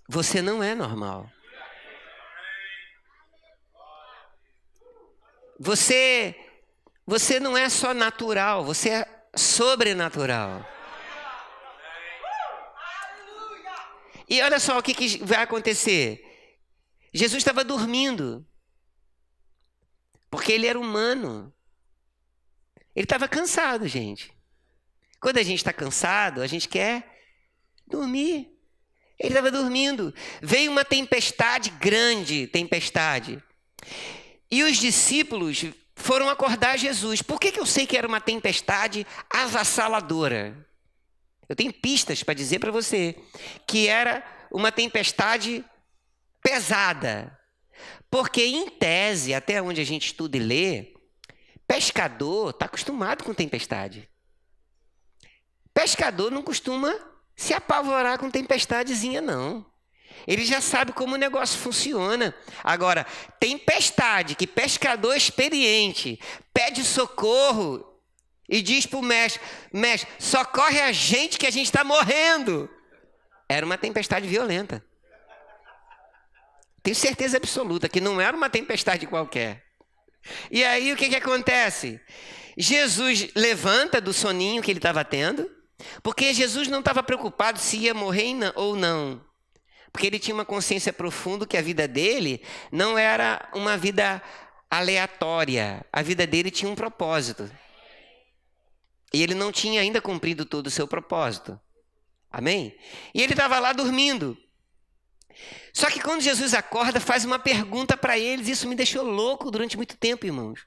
[0.08, 1.30] Você não é normal.
[5.60, 6.34] Você
[7.06, 10.62] você não é só natural, você é sobrenatural.
[14.28, 16.22] E olha só o que, que vai acontecer.
[17.14, 18.46] Jesus estava dormindo.
[20.30, 21.50] Porque ele era humano.
[22.94, 24.37] Ele estava cansado, gente.
[25.20, 27.04] Quando a gente está cansado, a gente quer
[27.86, 28.48] dormir.
[29.18, 30.14] Ele estava dormindo.
[30.40, 33.42] Veio uma tempestade grande, tempestade.
[34.50, 37.20] E os discípulos foram acordar Jesus.
[37.20, 40.56] Por que, que eu sei que era uma tempestade avassaladora?
[41.48, 43.16] Eu tenho pistas para dizer para você
[43.66, 45.64] que era uma tempestade
[46.42, 47.36] pesada.
[48.10, 50.94] Porque, em tese, até onde a gente estuda e lê,
[51.66, 54.08] pescador está acostumado com tempestade.
[55.78, 56.92] Pescador não costuma
[57.36, 59.64] se apavorar com tempestadezinha, não.
[60.26, 62.34] Ele já sabe como o negócio funciona.
[62.64, 63.06] Agora,
[63.38, 66.18] tempestade que pescador experiente
[66.52, 67.96] pede socorro
[68.48, 69.40] e diz para o mestre:
[69.72, 72.68] Mestre, socorre a gente que a gente está morrendo.
[73.48, 74.84] Era uma tempestade violenta.
[76.82, 79.64] Tenho certeza absoluta que não era uma tempestade qualquer.
[80.50, 82.00] E aí o que, que acontece?
[82.56, 85.56] Jesus levanta do soninho que ele estava tendo
[86.02, 89.24] porque Jesus não estava preocupado se ia morrer ou não.
[89.92, 94.22] Porque ele tinha uma consciência profunda que a vida dele não era uma vida
[94.70, 95.84] aleatória.
[95.92, 97.50] A vida dele tinha um propósito.
[99.12, 101.58] E ele não tinha ainda cumprido todo o seu propósito.
[102.30, 102.76] Amém?
[103.14, 104.36] E ele estava lá dormindo.
[105.72, 108.48] Só que quando Jesus acorda, faz uma pergunta para eles.
[108.48, 110.66] Isso me deixou louco durante muito tempo, irmãos.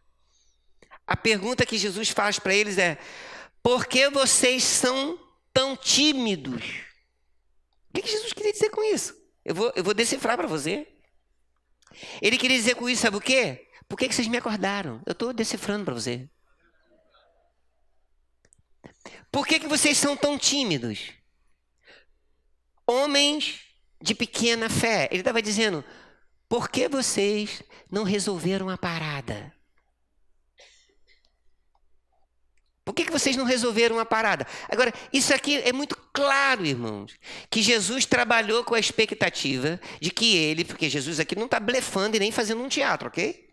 [1.05, 2.97] A pergunta que Jesus faz para eles é:
[3.61, 5.19] por que vocês são
[5.53, 6.63] tão tímidos?
[7.89, 9.15] O que Jesus queria dizer com isso?
[9.43, 10.87] Eu vou, eu vou decifrar para você.
[12.21, 13.67] Ele queria dizer com isso, sabe o quê?
[13.87, 15.01] Por que, que vocês me acordaram?
[15.05, 16.29] Eu estou decifrando para você.
[19.31, 21.11] Por que, que vocês são tão tímidos?
[22.87, 23.61] Homens
[24.01, 25.07] de pequena fé.
[25.11, 25.83] Ele estava dizendo:
[26.47, 29.53] por que vocês não resolveram a parada?
[32.91, 34.45] Por que, que vocês não resolveram a parada?
[34.67, 37.13] Agora, isso aqui é muito claro, irmãos,
[37.49, 42.17] que Jesus trabalhou com a expectativa de que ele, porque Jesus aqui não está blefando
[42.17, 43.47] e nem fazendo um teatro, ok?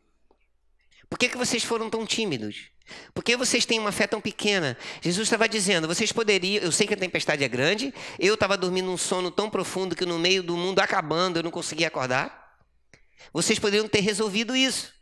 [1.08, 2.72] Por que, que vocês foram tão tímidos?
[3.14, 4.76] Por que vocês têm uma fé tão pequena?
[5.00, 6.60] Jesus estava dizendo: vocês poderiam.
[6.64, 10.04] Eu sei que a tempestade é grande, eu estava dormindo um sono tão profundo que
[10.04, 12.58] no meio do mundo acabando eu não conseguia acordar.
[13.32, 14.92] Vocês poderiam ter resolvido isso.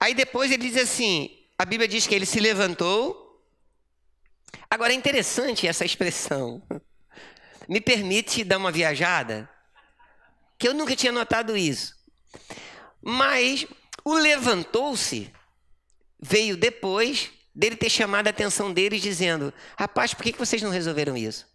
[0.00, 3.22] Aí depois ele diz assim: a Bíblia diz que ele se levantou.
[4.68, 6.62] Agora é interessante essa expressão.
[7.68, 9.48] Me permite dar uma viajada?
[10.58, 11.94] Que eu nunca tinha notado isso.
[13.00, 13.66] Mas
[14.04, 15.32] o levantou-se
[16.20, 21.16] veio depois dele ter chamado a atenção deles, dizendo: Rapaz, por que vocês não resolveram
[21.16, 21.46] isso?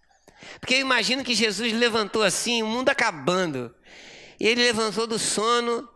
[0.60, 3.76] Porque eu imagino que Jesus levantou assim, o mundo acabando.
[4.40, 5.88] E ele levantou do sono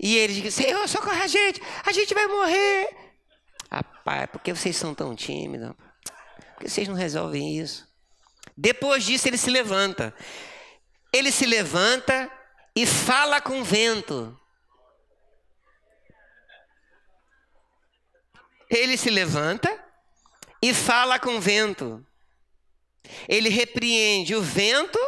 [0.00, 3.11] e ele disse: Senhor, socorre a gente, a gente vai morrer.
[3.72, 5.72] Rapaz, por que vocês são tão tímidos?
[5.72, 7.88] Por que vocês não resolvem isso?
[8.54, 10.14] Depois disso, ele se levanta.
[11.10, 12.30] Ele se levanta
[12.76, 14.38] e fala com o vento.
[18.68, 19.82] Ele se levanta
[20.60, 22.06] e fala com o vento.
[23.26, 24.98] Ele repreende o vento,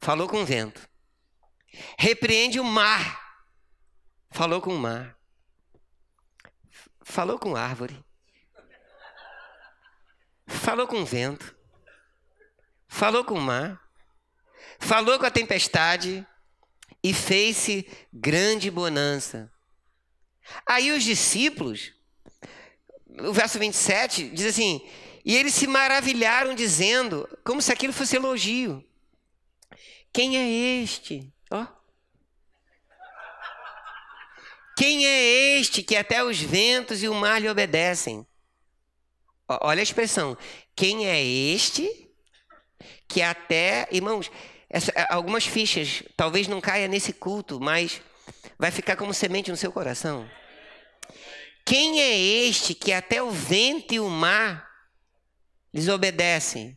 [0.00, 0.88] falou com o vento.
[1.98, 3.20] Repreende o mar,
[4.30, 5.16] falou com o mar.
[7.04, 8.02] Falou com árvore,
[10.46, 11.54] falou com vento,
[12.88, 13.80] falou com mar,
[14.78, 16.26] falou com a tempestade
[17.02, 19.52] e fez-se grande bonança.
[20.66, 21.92] Aí os discípulos,
[23.20, 24.80] o verso 27 diz assim:
[25.24, 28.84] E eles se maravilharam, dizendo, como se aquilo fosse elogio:
[30.12, 31.32] Quem é este?
[31.50, 31.66] Ó.
[34.76, 38.26] Quem é este que até os ventos e o mar lhe obedecem?
[39.48, 40.36] Olha a expressão.
[40.74, 42.10] Quem é este
[43.06, 43.86] que até.
[43.90, 44.30] Irmãos,
[44.68, 48.00] essa, algumas fichas talvez não caia nesse culto, mas
[48.58, 50.28] vai ficar como semente no seu coração.
[51.64, 54.66] Quem é este que até o vento e o mar
[55.72, 56.76] lhes obedecem?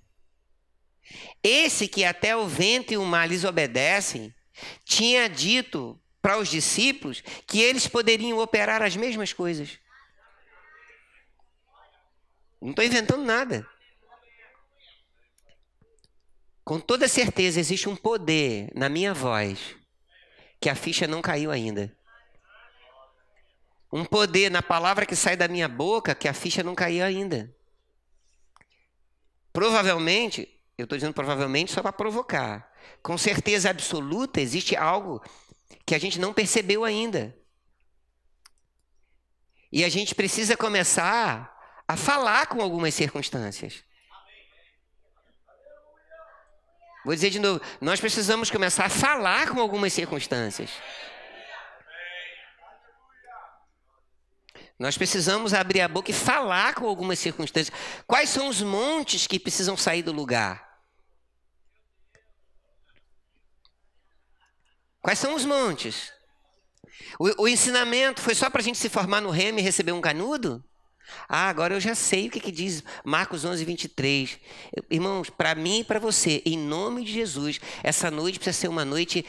[1.41, 4.33] Esse que até o vento e o mar lhes obedecem,
[4.83, 9.77] tinha dito para os discípulos que eles poderiam operar as mesmas coisas.
[12.59, 13.69] Não estou inventando nada.
[16.63, 19.75] Com toda certeza existe um poder na minha voz
[20.59, 21.95] que a ficha não caiu ainda.
[23.93, 27.55] Um poder na palavra que sai da minha boca que a ficha não caiu ainda.
[29.53, 32.73] Provavelmente, eu estou dizendo provavelmente só para provocar.
[33.03, 35.21] Com certeza absoluta existe algo
[35.85, 37.35] que a gente não percebeu ainda.
[39.71, 41.53] E a gente precisa começar
[41.87, 43.83] a falar com algumas circunstâncias.
[47.03, 50.71] Vou dizer de novo, nós precisamos começar a falar com algumas circunstâncias.
[54.77, 57.77] Nós precisamos abrir a boca e falar com algumas circunstâncias.
[58.07, 60.64] Quais são os montes que precisam sair do lugar?
[65.05, 66.11] Quais são os montes?
[67.19, 70.01] O, o ensinamento foi só para a gente se formar no remo e receber um
[70.01, 70.63] canudo?
[71.29, 74.39] Ah, agora eu já sei o que, que diz Marcos 11, 23.
[74.89, 78.83] Irmãos, para mim e para você, em nome de Jesus, essa noite precisa ser uma
[78.83, 79.23] noite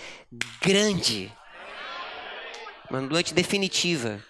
[0.63, 1.31] grande.
[2.89, 4.25] Uma noite definitiva.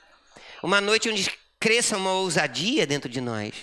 [0.64, 1.30] Uma noite onde
[1.61, 3.54] cresça uma ousadia dentro de nós.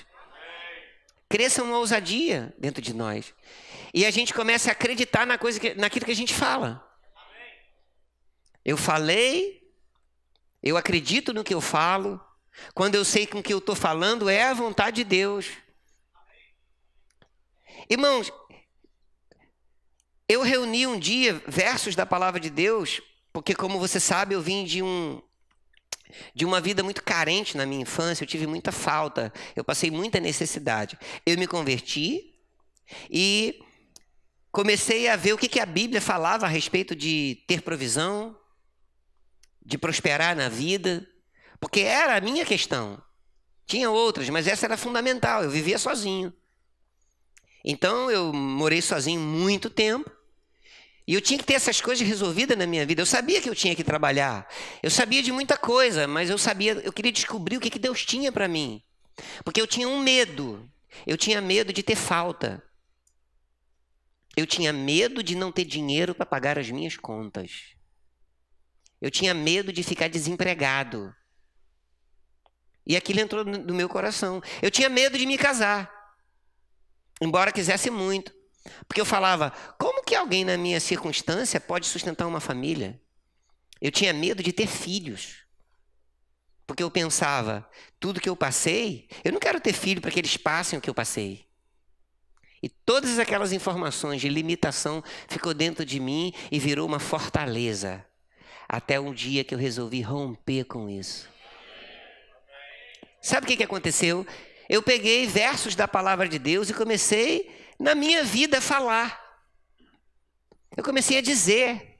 [1.27, 3.33] Cresça uma ousadia dentro de nós.
[3.93, 6.92] E a gente começa a acreditar na coisa que, naquilo que a gente fala.
[8.65, 9.62] Eu falei,
[10.62, 12.19] eu acredito no que eu falo,
[12.73, 15.47] quando eu sei que o que eu estou falando é a vontade de Deus.
[17.89, 18.32] Irmãos,
[20.28, 23.02] eu reuni um dia versos da palavra de Deus,
[23.34, 25.21] porque como você sabe, eu vim de um
[26.36, 30.19] de uma vida muito carente na minha infância, eu tive muita falta, eu passei muita
[30.19, 30.97] necessidade.
[31.26, 32.36] Eu me converti
[33.10, 33.60] e
[34.52, 38.38] comecei a ver o que, que a Bíblia falava a respeito de ter provisão,
[39.65, 41.08] de prosperar na vida,
[41.60, 43.02] porque era a minha questão.
[43.65, 45.43] Tinha outras, mas essa era fundamental.
[45.43, 46.34] Eu vivia sozinho.
[47.63, 50.12] Então eu morei sozinho muito tempo.
[51.08, 53.02] E eu tinha que ter essas coisas resolvidas na minha vida.
[53.02, 54.47] Eu sabia que eu tinha que trabalhar.
[54.82, 58.06] Eu sabia de muita coisa, mas eu sabia, eu queria descobrir o que, que Deus
[58.06, 58.82] tinha para mim.
[59.43, 60.69] Porque eu tinha um medo.
[61.06, 62.63] Eu tinha medo de ter falta.
[64.36, 67.73] Eu tinha medo de não ter dinheiro para pagar as minhas contas.
[69.03, 71.13] Eu tinha medo de ficar desempregado.
[72.87, 74.41] E aquilo entrou no meu coração.
[74.61, 75.91] Eu tinha medo de me casar,
[77.19, 78.33] embora quisesse muito.
[78.87, 82.97] Porque eu falava, como que alguém na minha circunstância pode sustentar uma família?
[83.81, 85.43] Eu tinha medo de ter filhos.
[86.65, 90.37] Porque eu pensava, tudo que eu passei, eu não quero ter filho para que eles
[90.37, 91.45] passem o que eu passei.
[92.61, 98.07] E todas aquelas informações de limitação ficou dentro de mim e virou uma fortaleza.
[98.73, 101.29] Até um dia que eu resolvi romper com isso.
[103.21, 104.25] Sabe o que, que aconteceu?
[104.67, 109.21] Eu peguei versos da palavra de Deus e comecei, na minha vida, a falar.
[110.75, 111.99] Eu comecei a dizer.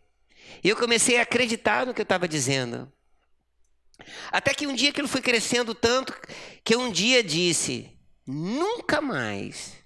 [0.64, 2.92] E eu comecei a acreditar no que eu estava dizendo.
[4.32, 6.12] Até que um dia aquilo foi crescendo tanto
[6.64, 9.78] que um dia disse: nunca mais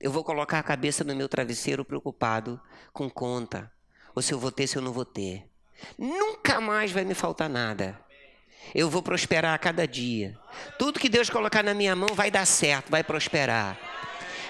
[0.00, 2.58] eu vou colocar a cabeça no meu travesseiro preocupado
[2.90, 3.70] com conta,
[4.14, 5.51] ou se eu vou ter, se eu não vou ter.
[5.98, 7.98] Nunca mais vai me faltar nada.
[8.74, 10.38] Eu vou prosperar a cada dia.
[10.78, 13.78] Tudo que Deus colocar na minha mão vai dar certo, vai prosperar.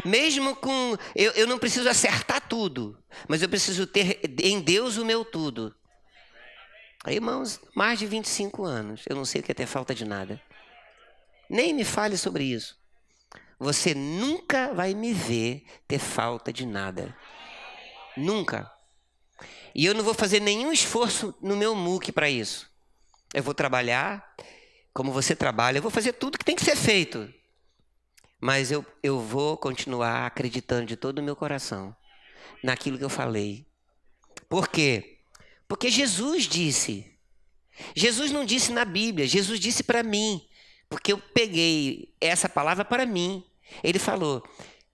[0.04, 0.96] Mesmo com.
[1.14, 5.74] Eu, eu não preciso acertar tudo, mas eu preciso ter em Deus o meu tudo.
[7.06, 10.40] Irmãos, mais de 25 anos, eu não sei o que é ter falta de nada.
[11.50, 12.80] Nem me fale sobre isso.
[13.58, 17.16] Você nunca vai me ver ter falta de nada.
[18.16, 18.71] Nunca.
[19.74, 22.70] E eu não vou fazer nenhum esforço no meu MOOC para isso.
[23.32, 24.34] Eu vou trabalhar,
[24.92, 27.32] como você trabalha, eu vou fazer tudo que tem que ser feito.
[28.40, 31.94] Mas eu, eu vou continuar acreditando de todo o meu coração
[32.62, 33.66] naquilo que eu falei.
[34.48, 35.20] Por quê?
[35.66, 37.10] Porque Jesus disse.
[37.94, 40.46] Jesus não disse na Bíblia, Jesus disse para mim.
[40.88, 43.42] Porque eu peguei essa palavra para mim.
[43.82, 44.46] Ele falou: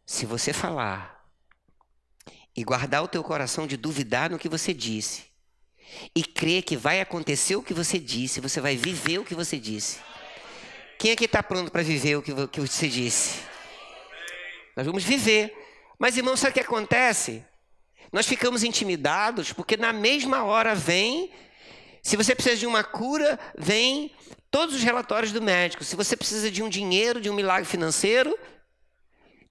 [0.06, 1.17] se você falar
[2.56, 5.24] e guardar o teu coração de duvidar no que você disse,
[6.14, 9.58] e crer que vai acontecer o que você disse, você vai viver o que você
[9.58, 9.98] disse.
[10.98, 13.40] Quem aqui está pronto para viver o que, que você disse?
[14.76, 15.54] Nós vamos viver.
[15.98, 17.44] Mas, irmão, sabe o que acontece?
[18.12, 21.30] Nós ficamos intimidados porque na mesma hora vem.
[22.02, 24.10] Se você precisa de uma cura, vem
[24.50, 25.84] todos os relatórios do médico.
[25.84, 28.36] Se você precisa de um dinheiro, de um milagre financeiro,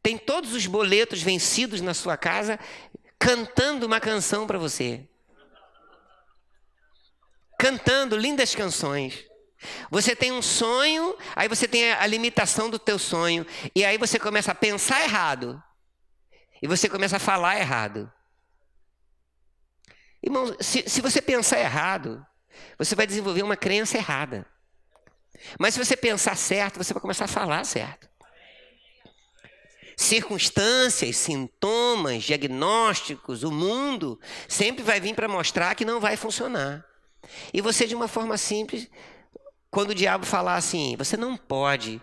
[0.02, 2.60] tem todos os boletos vencidos na sua casa
[3.20, 5.08] cantando uma canção para você.
[7.58, 9.26] Cantando lindas canções.
[9.90, 14.20] Você tem um sonho, aí você tem a limitação do teu sonho, e aí você
[14.20, 15.62] começa a pensar errado.
[16.62, 18.12] E você começa a falar errado.
[20.22, 22.26] Irmão, se, se você pensar errado,
[22.78, 24.46] você vai desenvolver uma crença errada.
[25.60, 28.10] Mas se você pensar certo, você vai começar a falar certo.
[30.00, 36.86] Circunstâncias, sintomas, diagnósticos, o mundo sempre vai vir para mostrar que não vai funcionar.
[37.52, 38.88] E você, de uma forma simples,
[39.72, 42.00] quando o diabo falar assim, você não pode,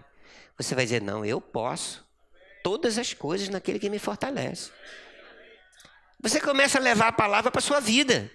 [0.59, 2.05] você vai dizer, não, eu posso.
[2.65, 4.73] Todas as coisas naquele que me fortalece.
[6.21, 8.29] Você começa a levar a palavra para a sua vida.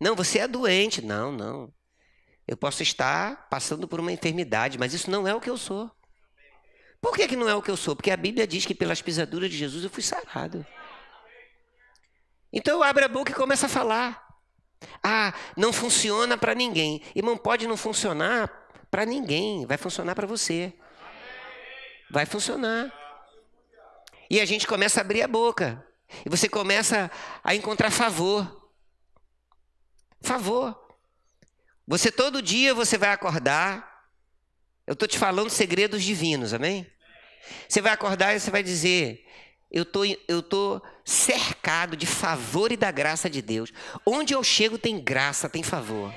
[0.00, 1.02] Não, você é doente.
[1.02, 1.72] Não, não.
[2.46, 5.90] Eu posso estar passando por uma enfermidade, mas isso não é o que eu sou.
[7.02, 7.96] Por que, que não é o que eu sou?
[7.96, 10.64] Porque a Bíblia diz que pelas pisaduras de Jesus eu fui sarado.
[12.52, 14.24] Então eu abro a boca e começo a falar.
[15.02, 17.02] Ah, não funciona para ninguém.
[17.14, 18.48] Irmão, pode não funcionar
[18.88, 20.72] para ninguém, vai funcionar para você.
[22.08, 22.92] Vai funcionar.
[24.30, 25.84] E a gente começa a abrir a boca.
[26.24, 27.10] E você começa
[27.42, 28.70] a encontrar favor.
[30.20, 30.78] Favor.
[31.84, 33.91] Você todo dia você vai acordar.
[34.86, 36.86] Eu estou te falando segredos divinos, amém?
[37.68, 39.24] Você vai acordar e você vai dizer:
[39.70, 43.72] eu tô, eu tô cercado de favor e da graça de Deus.
[44.04, 46.12] Onde eu chego tem graça, tem favor.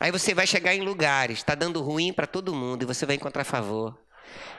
[0.00, 3.16] Aí você vai chegar em lugares, está dando ruim para todo mundo e você vai
[3.16, 3.98] encontrar favor.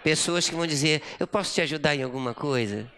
[0.03, 2.91] Pessoas que vão dizer: Eu posso te ajudar em alguma coisa?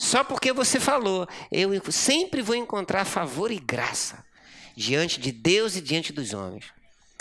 [0.00, 4.24] Só porque você falou, eu sempre vou encontrar favor e graça
[4.74, 6.72] diante de Deus e diante dos homens.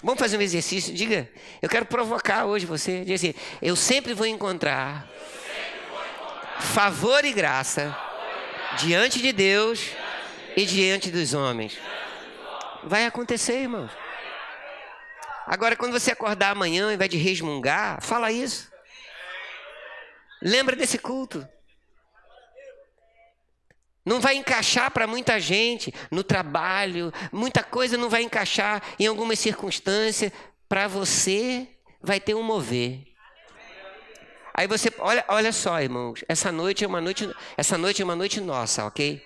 [0.01, 0.93] Vamos fazer um exercício?
[0.93, 1.29] Diga,
[1.61, 3.01] eu quero provocar hoje você.
[3.01, 5.07] Diga assim: Eu sempre vou encontrar
[6.59, 7.95] favor e graça
[8.77, 9.89] diante de Deus
[10.55, 11.77] e diante dos homens.
[12.83, 13.91] Vai acontecer, irmãos.
[15.45, 18.71] Agora, quando você acordar amanhã, ao invés de resmungar, fala isso.
[20.41, 21.47] Lembra desse culto.
[24.05, 29.39] Não vai encaixar para muita gente no trabalho, muita coisa não vai encaixar em algumas
[29.39, 30.31] circunstâncias.
[30.67, 31.67] Para você,
[32.01, 33.03] vai ter um mover.
[34.53, 38.15] Aí você, olha, olha só, irmãos, essa noite é uma noite, essa noite é uma
[38.15, 39.25] noite nossa, ok?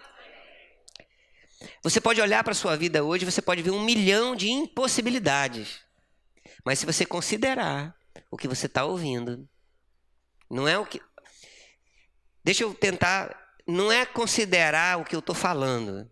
[1.81, 5.79] Você pode olhar para a sua vida hoje, você pode ver um milhão de impossibilidades.
[6.63, 7.95] Mas se você considerar
[8.29, 9.47] o que você está ouvindo,
[10.49, 11.01] não é o que.
[12.43, 13.42] Deixa eu tentar.
[13.65, 16.09] Não é considerar o que eu estou falando.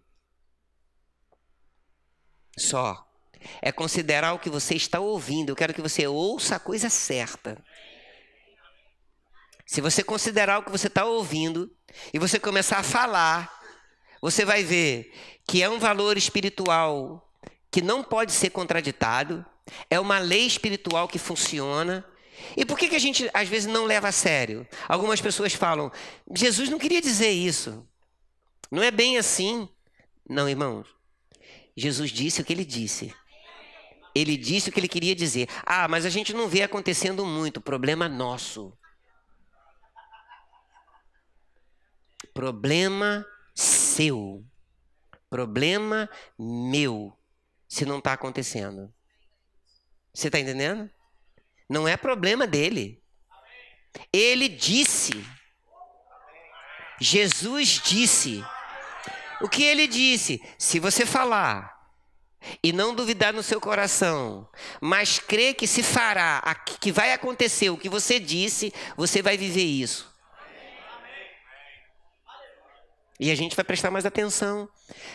[2.58, 3.08] Só.
[3.62, 5.50] É considerar o que você está ouvindo.
[5.50, 7.62] Eu quero que você ouça a coisa certa.
[9.66, 11.74] Se você considerar o que você está ouvindo
[12.14, 13.62] e você começar a falar,
[14.22, 15.14] você vai ver
[15.48, 17.28] que é um valor espiritual
[17.72, 19.46] que não pode ser contraditado,
[19.90, 22.06] é uma lei espiritual que funciona.
[22.56, 24.68] E por que, que a gente às vezes não leva a sério?
[24.88, 25.92] Algumas pessoas falam:
[26.36, 27.88] Jesus não queria dizer isso.
[28.72, 29.68] Não é bem assim.
[30.28, 30.88] Não, irmãos.
[31.76, 33.14] Jesus disse o que ele disse.
[34.14, 35.48] Ele disse o que ele queria dizer.
[35.66, 37.62] Ah, mas a gente não vê acontecendo muito.
[37.62, 38.78] Problema nosso.
[42.34, 43.26] Problema
[43.56, 44.46] seu.
[45.30, 47.18] Problema meu.
[47.68, 48.94] Se não está acontecendo.
[50.14, 50.90] Você está entendendo?
[51.72, 53.02] Não é problema dele.
[54.12, 55.26] Ele disse.
[57.00, 58.44] Jesus disse.
[59.40, 60.44] O que ele disse?
[60.60, 61.72] Se você falar
[62.62, 64.50] e não duvidar no seu coração,
[64.82, 66.44] mas crer que se fará,
[66.82, 70.14] que vai acontecer o que você disse, você vai viver isso.
[73.18, 74.68] E a gente vai prestar mais atenção.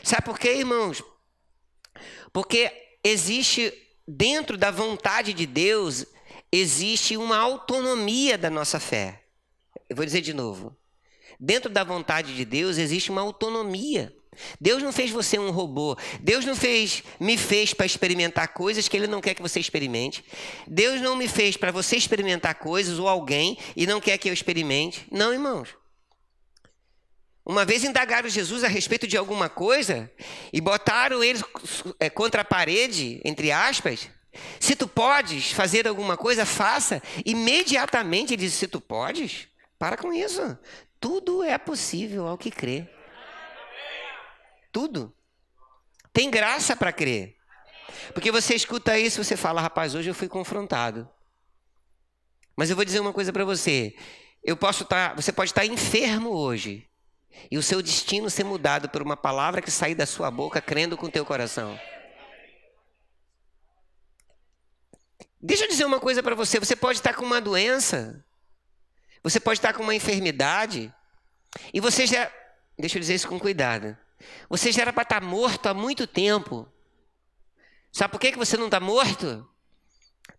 [0.02, 1.02] Sabe por quê, irmãos?
[2.32, 2.72] Porque
[3.04, 3.74] existe
[4.08, 6.06] dentro da vontade de Deus,
[6.52, 9.24] existe uma autonomia da nossa fé.
[9.88, 10.76] Eu vou dizer de novo.
[11.38, 14.14] Dentro da vontade de Deus existe uma autonomia.
[14.60, 15.96] Deus não fez você um robô.
[16.20, 20.24] Deus não fez, me fez para experimentar coisas que Ele não quer que você experimente.
[20.66, 24.34] Deus não me fez para você experimentar coisas ou alguém e não quer que eu
[24.34, 25.06] experimente.
[25.10, 25.74] Não, irmãos.
[27.44, 30.10] Uma vez indagaram Jesus a respeito de alguma coisa
[30.52, 31.40] e botaram ele
[32.00, 34.10] é, contra a parede, entre aspas.
[34.60, 37.02] Se tu podes fazer alguma coisa, faça.
[37.24, 40.58] Imediatamente ele disse: Se tu podes, para com isso.
[41.00, 42.88] Tudo é possível ao que crê.
[44.72, 45.14] Tudo.
[46.12, 47.36] Tem graça para crer.
[48.12, 51.08] Porque você escuta isso você fala: Rapaz, hoje eu fui confrontado.
[52.56, 53.94] Mas eu vou dizer uma coisa para você.
[54.42, 56.88] Eu posso estar, tá, você pode estar tá enfermo hoje
[57.50, 60.96] e o seu destino ser mudado por uma palavra que sair da sua boca crendo
[60.96, 61.78] com o teu coração.
[65.46, 68.24] Deixa eu dizer uma coisa para você: você pode estar com uma doença,
[69.22, 70.92] você pode estar com uma enfermidade,
[71.72, 72.30] e você já.
[72.76, 73.96] Deixa eu dizer isso com cuidado.
[74.50, 76.68] Você já era para estar morto há muito tempo.
[77.92, 79.48] Sabe por que você não está morto?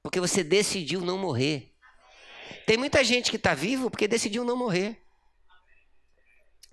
[0.03, 1.73] Porque você decidiu não morrer.
[2.65, 5.01] Tem muita gente que está vivo porque decidiu não morrer.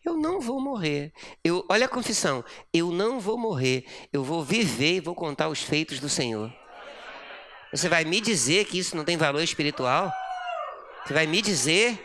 [0.05, 1.13] Eu não vou morrer.
[1.43, 2.45] Eu, olha a confissão.
[2.73, 3.87] Eu não vou morrer.
[4.13, 6.53] Eu vou viver e vou contar os feitos do Senhor.
[7.75, 10.13] Você vai me dizer que isso não tem valor espiritual?
[11.05, 12.01] Você vai me dizer?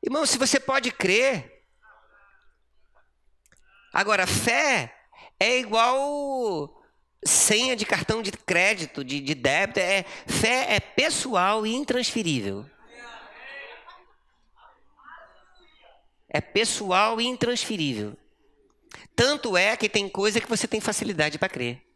[0.00, 1.64] Irmão, se você pode crer.
[3.92, 4.94] Agora, fé
[5.40, 6.80] é igual
[7.24, 9.80] senha de cartão de crédito, de, de débito.
[9.80, 12.64] É, fé é pessoal e intransferível.
[16.28, 18.16] É pessoal e intransferível.
[19.16, 21.87] Tanto é que tem coisa que você tem facilidade para crer.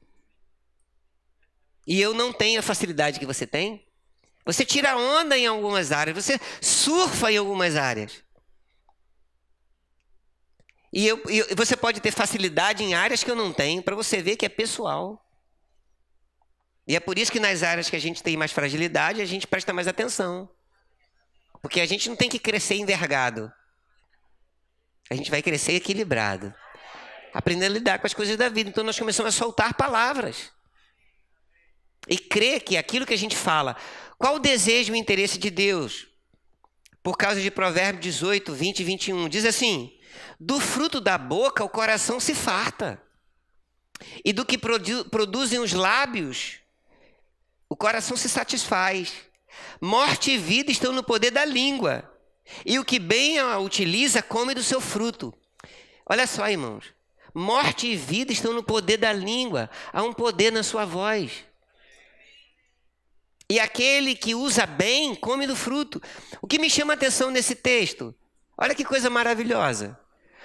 [1.86, 3.86] E eu não tenho a facilidade que você tem.
[4.44, 8.22] Você tira onda em algumas áreas, você surfa em algumas áreas.
[10.92, 14.20] E, eu, e você pode ter facilidade em áreas que eu não tenho, para você
[14.20, 15.24] ver que é pessoal.
[16.86, 19.46] E é por isso que nas áreas que a gente tem mais fragilidade, a gente
[19.46, 20.50] presta mais atenção.
[21.62, 23.50] Porque a gente não tem que crescer envergado.
[25.08, 26.52] A gente vai crescer equilibrado.
[27.32, 28.68] Aprendendo a lidar com as coisas da vida.
[28.68, 30.52] Então nós começamos a soltar palavras.
[32.08, 33.76] E crer que aquilo que a gente fala,
[34.18, 36.06] qual o desejo e o interesse de Deus?
[37.02, 39.28] Por causa de Provérbios 18, 20 e 21.
[39.28, 39.92] Diz assim:
[40.38, 43.02] Do fruto da boca o coração se farta,
[44.24, 46.58] e do que produ produzem os lábios,
[47.68, 49.12] o coração se satisfaz.
[49.80, 52.08] Morte e vida estão no poder da língua,
[52.64, 55.34] e o que bem a utiliza come do seu fruto.
[56.06, 56.86] Olha só, irmãos.
[57.34, 59.70] Morte e vida estão no poder da língua.
[59.92, 61.44] Há um poder na sua voz.
[63.52, 66.00] E aquele que usa bem come do fruto.
[66.40, 68.14] O que me chama a atenção nesse texto?
[68.56, 70.00] Olha que coisa maravilhosa.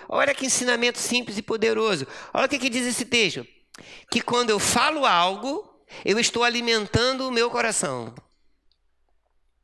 [0.09, 2.05] Olha que ensinamento simples e poderoso.
[2.33, 3.47] Olha o que, que diz esse texto:
[4.11, 8.13] que quando eu falo algo, eu estou alimentando o meu coração.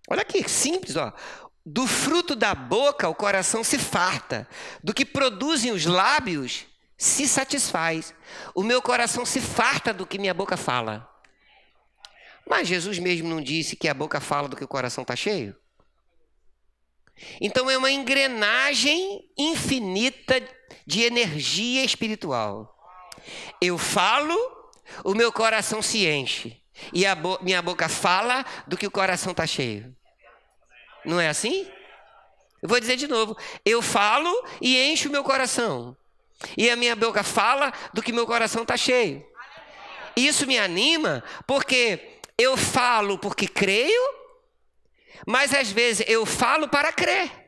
[0.10, 1.12] Olha aqui, simples, ó.
[1.66, 4.48] Do fruto da boca o coração se farta,
[4.82, 6.66] do que produzem os lábios
[6.98, 8.16] se satisfaz.
[8.56, 11.13] O meu coração se farta do que minha boca fala.
[12.48, 15.56] Mas Jesus mesmo não disse que a boca fala do que o coração está cheio?
[17.40, 20.42] Então é uma engrenagem infinita
[20.86, 22.74] de energia espiritual.
[23.62, 24.36] Eu falo,
[25.04, 26.62] o meu coração se enche.
[26.92, 29.96] E a bo minha boca fala do que o coração está cheio.
[31.06, 31.68] Não é assim?
[32.62, 33.38] Eu vou dizer de novo.
[33.64, 34.30] Eu falo
[34.62, 35.96] e encho o meu coração.
[36.58, 39.26] E a minha boca fala do que meu coração está cheio.
[40.16, 44.02] Isso me anima porque eu falo porque creio,
[45.28, 47.44] mas às vezes eu falo para crer.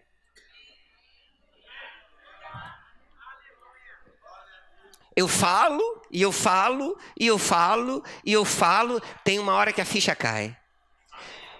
[5.15, 5.81] Eu falo,
[6.11, 10.13] e eu falo, e eu falo, e eu falo, tem uma hora que a ficha
[10.13, 10.57] cai.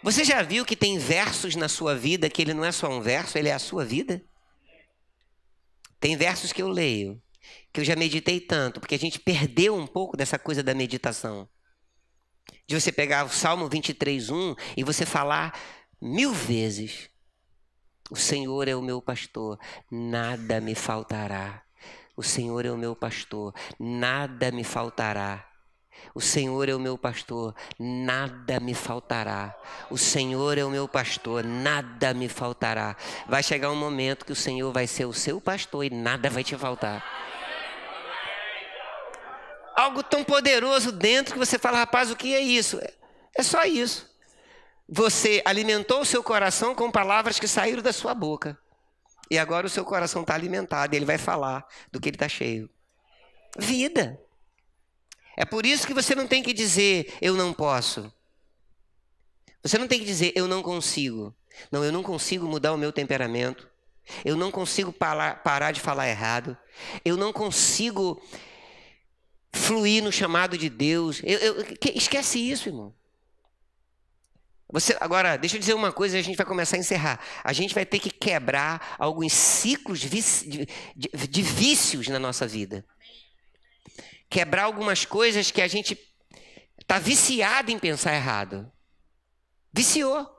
[0.04, 3.02] Você já viu que tem versos na sua vida que ele não é só um
[3.02, 4.22] verso, ele é a sua vida?
[6.02, 7.20] Tem versos que eu leio,
[7.72, 11.50] que eu já meditei tanto, porque a gente perdeu um pouco dessa coisa da meditação.
[12.68, 15.58] De você pegar o Salmo 23, 1 e você falar
[16.02, 17.10] mil vezes:
[18.10, 19.60] O Senhor é o meu pastor,
[19.92, 21.64] nada me faltará.
[22.18, 25.48] O Senhor é o meu pastor, nada me faltará.
[26.14, 29.56] O Senhor é o meu pastor, nada me faltará.
[29.90, 32.96] O Senhor é o meu pastor, nada me faltará.
[33.28, 36.44] Vai chegar um momento que o Senhor vai ser o seu pastor e nada vai
[36.44, 37.04] te faltar.
[39.76, 42.80] Algo tão poderoso dentro que você fala, rapaz, o que é isso?
[43.36, 44.10] É só isso.
[44.88, 48.58] Você alimentou o seu coração com palavras que saíram da sua boca.
[49.30, 52.30] E agora o seu coração está alimentado e ele vai falar do que ele está
[52.30, 52.70] cheio.
[53.58, 54.20] Vida.
[55.36, 58.14] É por isso que você não tem que dizer eu não posso.
[59.64, 61.36] Você não tem que dizer eu não consigo.
[61.72, 63.68] Não, eu não consigo mudar o meu temperamento.
[64.24, 66.56] Eu não consigo parar, parar de falar errado.
[67.04, 68.22] Eu não consigo
[69.56, 71.22] fluir no chamado de Deus.
[71.24, 72.94] Eu, eu, esquece isso, irmão.
[74.72, 77.20] Você, agora, deixa eu dizer uma coisa e a gente vai começar a encerrar.
[77.44, 80.10] A gente vai ter que quebrar alguns ciclos de,
[80.96, 82.86] de, de vícios na nossa vida.
[84.30, 85.98] Quebrar algumas coisas que a gente
[86.82, 88.72] está viciado em pensar errado.
[89.72, 90.30] Viciou.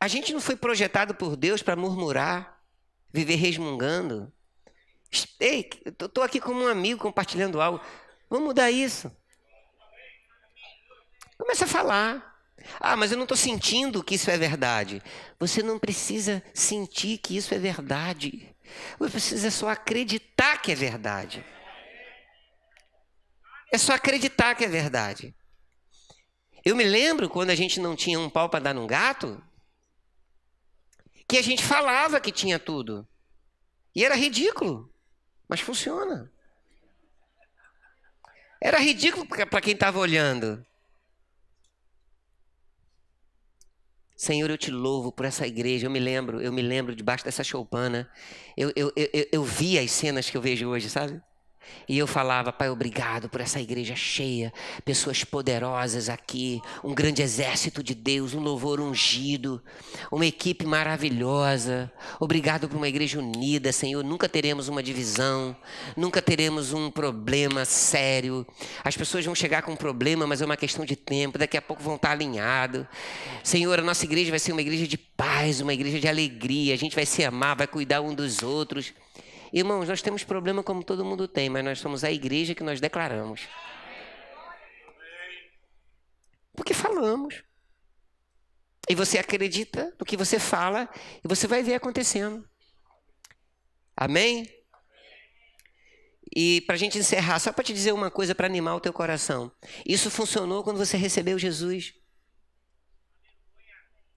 [0.00, 2.62] A gente não foi projetado por Deus para murmurar,
[3.12, 4.32] viver resmungando.
[5.40, 7.80] Ei, estou aqui como um amigo compartilhando algo.
[8.28, 9.10] Vamos mudar isso.
[11.38, 12.28] Começa a falar.
[12.80, 15.02] Ah, mas eu não estou sentindo que isso é verdade.
[15.38, 18.54] Você não precisa sentir que isso é verdade.
[18.98, 21.44] Você precisa só acreditar que é verdade.
[23.72, 25.34] É só acreditar que é verdade.
[26.64, 29.42] Eu me lembro quando a gente não tinha um pau para dar num gato,
[31.26, 33.06] que a gente falava que tinha tudo.
[33.94, 34.92] E era ridículo,
[35.48, 36.30] mas funciona.
[38.60, 40.64] Era ridículo para quem estava olhando.
[44.16, 45.86] Senhor, eu te louvo por essa igreja.
[45.86, 48.10] Eu me lembro, eu me lembro debaixo dessa choupana.
[48.56, 51.22] Eu, eu, eu, eu vi as cenas que eu vejo hoje, sabe?
[51.88, 54.52] E eu falava, Pai, obrigado por essa igreja cheia,
[54.84, 59.62] pessoas poderosas aqui, um grande exército de Deus, um louvor ungido,
[60.12, 61.90] uma equipe maravilhosa.
[62.20, 64.04] Obrigado por uma igreja unida, Senhor.
[64.04, 65.56] Nunca teremos uma divisão,
[65.96, 68.46] nunca teremos um problema sério.
[68.84, 71.62] As pessoas vão chegar com um problema, mas é uma questão de tempo, daqui a
[71.62, 72.86] pouco vão estar alinhados.
[73.42, 76.74] Senhor, a nossa igreja vai ser uma igreja de paz, uma igreja de alegria.
[76.74, 78.92] A gente vai se amar, vai cuidar um dos outros.
[79.52, 82.80] Irmãos, nós temos problema como todo mundo tem, mas nós somos a igreja que nós
[82.80, 83.48] declaramos.
[86.54, 87.42] Porque falamos.
[88.88, 90.88] E você acredita no que você fala
[91.24, 92.48] e você vai ver acontecendo.
[93.96, 94.48] Amém?
[96.34, 98.92] E para a gente encerrar, só para te dizer uma coisa para animar o teu
[98.92, 99.50] coração.
[99.84, 101.94] Isso funcionou quando você recebeu Jesus.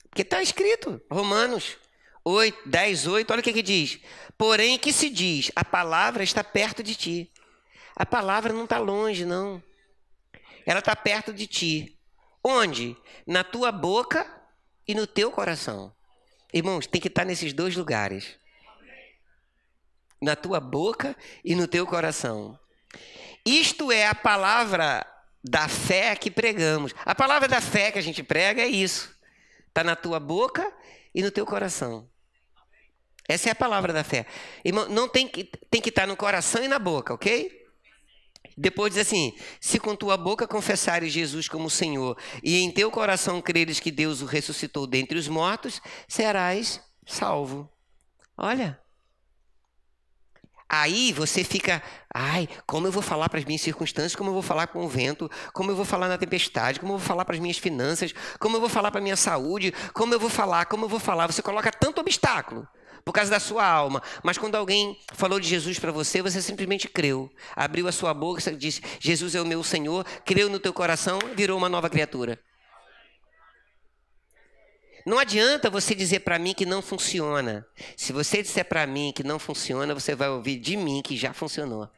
[0.09, 1.77] Porque está escrito, Romanos
[2.23, 3.99] 8, 10, 8, olha o que, que diz.
[4.37, 5.51] Porém, que se diz?
[5.55, 7.31] A palavra está perto de ti.
[7.95, 9.61] A palavra não está longe, não.
[10.65, 11.97] Ela está perto de ti.
[12.43, 12.95] Onde?
[13.25, 14.25] Na tua boca
[14.87, 15.93] e no teu coração.
[16.53, 18.37] Irmãos, tem que estar nesses dois lugares.
[20.21, 22.59] Na tua boca e no teu coração.
[23.45, 25.05] Isto é a palavra
[25.43, 26.93] da fé que pregamos.
[27.05, 29.15] A palavra da fé que a gente prega é isso.
[29.67, 30.71] Está na tua boca
[31.15, 32.10] e no teu coração.
[33.31, 34.25] Essa é a palavra da fé.
[34.65, 37.49] Irmão, não tem que, tem que estar no coração e na boca, ok?
[38.57, 43.41] Depois diz assim: se com tua boca confessares Jesus como Senhor e em teu coração
[43.41, 47.71] creres que Deus o ressuscitou dentre os mortos, serás salvo.
[48.37, 48.77] Olha.
[50.67, 54.41] Aí você fica, ai, como eu vou falar para as minhas circunstâncias, como eu vou
[54.41, 57.35] falar com o vento, como eu vou falar na tempestade, como eu vou falar para
[57.35, 60.65] as minhas finanças, como eu vou falar para a minha saúde, como eu vou falar,
[60.67, 61.27] como eu vou falar.
[61.27, 62.65] Você coloca tanto obstáculo
[63.03, 64.01] por causa da sua alma.
[64.23, 67.31] Mas quando alguém falou de Jesus para você, você simplesmente creu.
[67.55, 71.19] Abriu a sua boca e disse: Jesus é o meu Senhor, creu no teu coração,
[71.35, 72.39] virou uma nova criatura.
[75.05, 77.65] Não adianta você dizer para mim que não funciona.
[77.97, 81.33] Se você disser para mim que não funciona, você vai ouvir de mim que já
[81.33, 81.89] funcionou.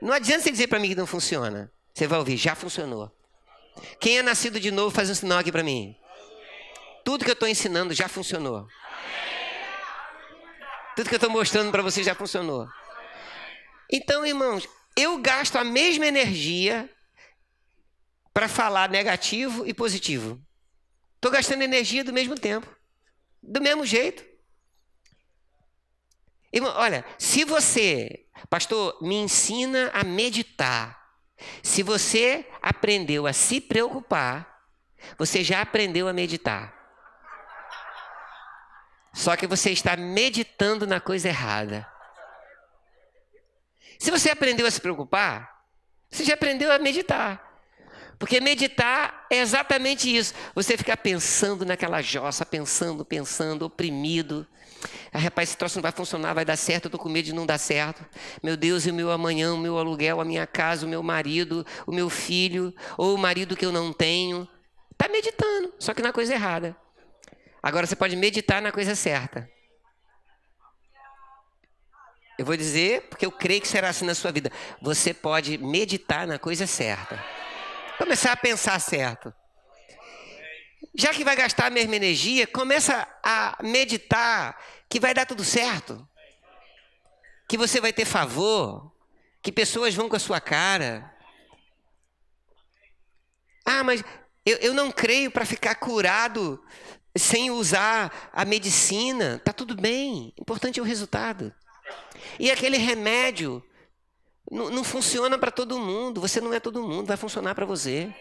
[0.00, 1.72] Não adianta você dizer para mim que não funciona.
[1.92, 3.10] Você vai ouvir, já funcionou.
[4.00, 5.96] Quem é nascido de novo, faz um sinal aqui para mim.
[7.04, 8.66] Tudo que eu estou ensinando já funcionou.
[10.94, 12.68] Tudo que eu estou mostrando para vocês já funcionou.
[13.90, 16.88] Então, irmãos, eu gasto a mesma energia
[18.32, 20.40] para falar negativo e positivo.
[21.16, 22.68] Estou gastando energia do mesmo tempo.
[23.42, 24.24] Do mesmo jeito.
[26.52, 31.00] Irmão, olha, se você, pastor, me ensina a meditar.
[31.62, 34.66] Se você aprendeu a se preocupar,
[35.18, 36.81] você já aprendeu a meditar.
[39.12, 41.86] Só que você está meditando na coisa errada.
[43.98, 45.62] Se você aprendeu a se preocupar,
[46.10, 47.52] você já aprendeu a meditar.
[48.18, 50.32] Porque meditar é exatamente isso.
[50.54, 54.46] Você ficar pensando naquela jossa, pensando, pensando, oprimido.
[55.12, 57.32] Ah, rapaz, esse troço não vai funcionar, vai dar certo, eu estou com medo de
[57.32, 58.04] não dar certo.
[58.42, 61.66] Meu Deus, e o meu amanhã, o meu aluguel, a minha casa, o meu marido,
[61.86, 64.48] o meu filho, ou o marido que eu não tenho.
[64.90, 66.76] Está meditando, só que na coisa errada.
[67.62, 69.48] Agora você pode meditar na coisa certa.
[72.38, 74.50] Eu vou dizer porque eu creio que será assim na sua vida.
[74.80, 77.22] Você pode meditar na coisa certa.
[77.98, 79.32] Começar a pensar certo.
[80.94, 86.06] Já que vai gastar a mesma energia, começa a meditar que vai dar tudo certo.
[87.48, 88.92] Que você vai ter favor,
[89.40, 91.14] que pessoas vão com a sua cara.
[93.64, 94.02] Ah, mas
[94.44, 96.62] eu, eu não creio para ficar curado
[97.16, 99.40] sem usar a medicina.
[99.44, 100.32] Tá tudo bem.
[100.38, 101.54] O importante é o resultado.
[102.38, 103.62] E aquele remédio
[104.50, 106.20] não, não funciona para todo mundo.
[106.20, 108.14] Você não é todo mundo, vai funcionar para você.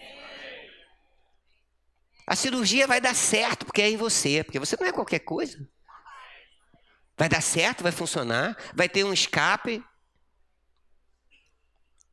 [2.28, 5.68] A cirurgia vai dar certo porque é em você, porque você não é qualquer coisa.
[7.18, 9.84] Vai dar certo, vai funcionar, vai ter um escape.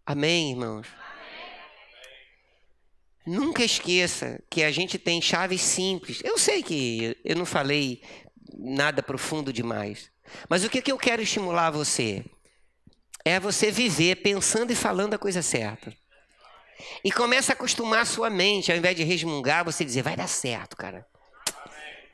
[0.04, 0.86] Amém, irmãos?
[3.28, 6.22] Nunca esqueça que a gente tem chaves simples.
[6.24, 8.00] Eu sei que eu não falei
[8.56, 10.10] nada profundo demais.
[10.48, 12.24] Mas o que, que eu quero estimular você?
[13.26, 15.94] É você viver pensando e falando a coisa certa.
[17.04, 20.26] E começa a acostumar a sua mente, ao invés de resmungar, você dizer, vai dar
[20.26, 21.06] certo, cara.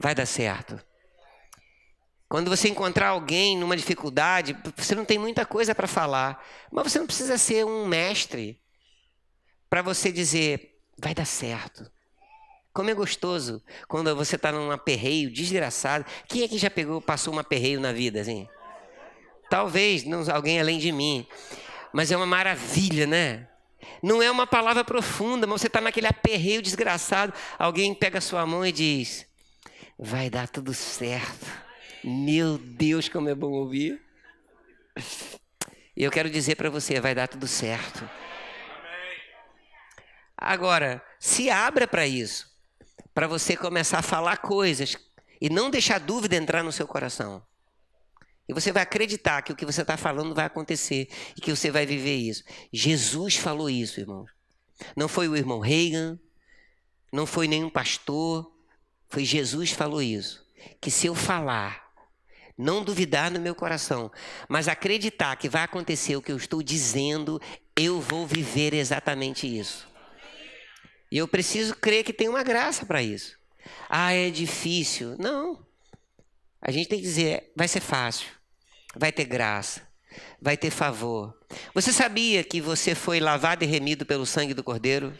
[0.01, 0.85] Vai dar certo.
[2.29, 6.99] Quando você encontrar alguém numa dificuldade, você não tem muita coisa para falar, mas você
[6.99, 8.61] não precisa ser um mestre
[9.71, 11.91] para você dizer, vai dar certo.
[12.73, 16.05] Como é gostoso quando você está num aperreio desgraçado.
[16.29, 18.49] Quem é que já pegou, passou um aperreio na vida, assim?
[19.49, 21.27] Talvez não, alguém além de mim.
[21.93, 23.47] Mas é uma maravilha, né?
[24.03, 27.33] Não é uma palavra profunda, mas você está naquele aperreio desgraçado.
[27.59, 29.27] Alguém pega a sua mão e diz:
[29.97, 31.47] Vai dar tudo certo.
[32.03, 34.01] Meu Deus, como é bom ouvir.
[35.97, 38.09] Eu quero dizer para você: vai dar tudo certo.
[40.45, 42.53] Agora, se abra para isso
[43.15, 44.95] para você começar a falar coisas
[45.41, 47.43] e não deixar dúvida entrar no seu coração.
[48.47, 51.71] E você vai acreditar que o que você está falando vai acontecer e que você
[51.71, 52.45] vai viver isso.
[52.71, 54.27] Jesus falou isso, irmão.
[54.95, 56.19] Não foi o irmão Reagan,
[57.11, 58.53] não foi nenhum pastor,
[59.09, 60.45] foi Jesus falou isso.
[60.79, 61.91] Que se eu falar,
[62.59, 64.13] não duvidar no meu coração,
[64.47, 67.41] mas acreditar que vai acontecer o que eu estou dizendo,
[67.75, 69.94] eu vou viver exatamente isso.
[71.15, 73.39] E eu preciso crer que tem uma graça para isso.
[73.89, 75.15] Ah, é difícil.
[75.17, 75.65] Não.
[76.61, 78.27] A gente tem que dizer, vai ser fácil.
[78.97, 79.87] Vai ter graça.
[80.43, 81.33] Vai ter favor.
[81.73, 85.17] Você sabia que você foi lavado e remido pelo sangue do Cordeiro?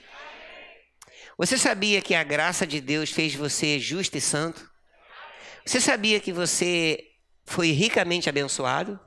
[1.39, 4.69] Você sabia que a graça de Deus fez você justo e santo?
[5.65, 7.05] Você sabia que você
[7.45, 8.99] foi ricamente abençoado?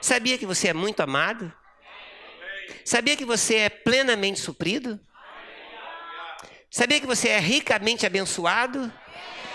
[0.00, 1.52] Sabia que você é muito amado?
[2.82, 4.98] Sabia que você é plenamente suprido?
[6.70, 8.92] Sabia que você é ricamente abençoado?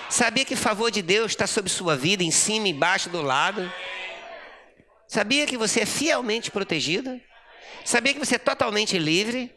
[0.10, 3.72] Sabia que o favor de Deus está sobre sua vida, em cima, embaixo, do lado?
[5.08, 7.22] Sabia que você é fielmente protegido?
[7.86, 9.56] Sabia que você é totalmente livre?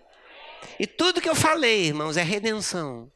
[0.79, 3.11] E tudo que eu falei, irmãos, é redenção.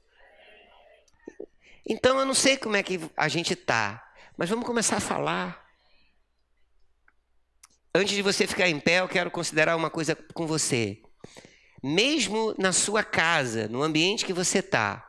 [1.87, 4.03] Então eu não sei como é que a gente está,
[4.39, 5.67] mas vamos começar a falar.
[7.95, 11.03] Antes de você ficar em pé, eu quero considerar uma coisa com você
[11.83, 15.07] mesmo na sua casa, no ambiente que você está.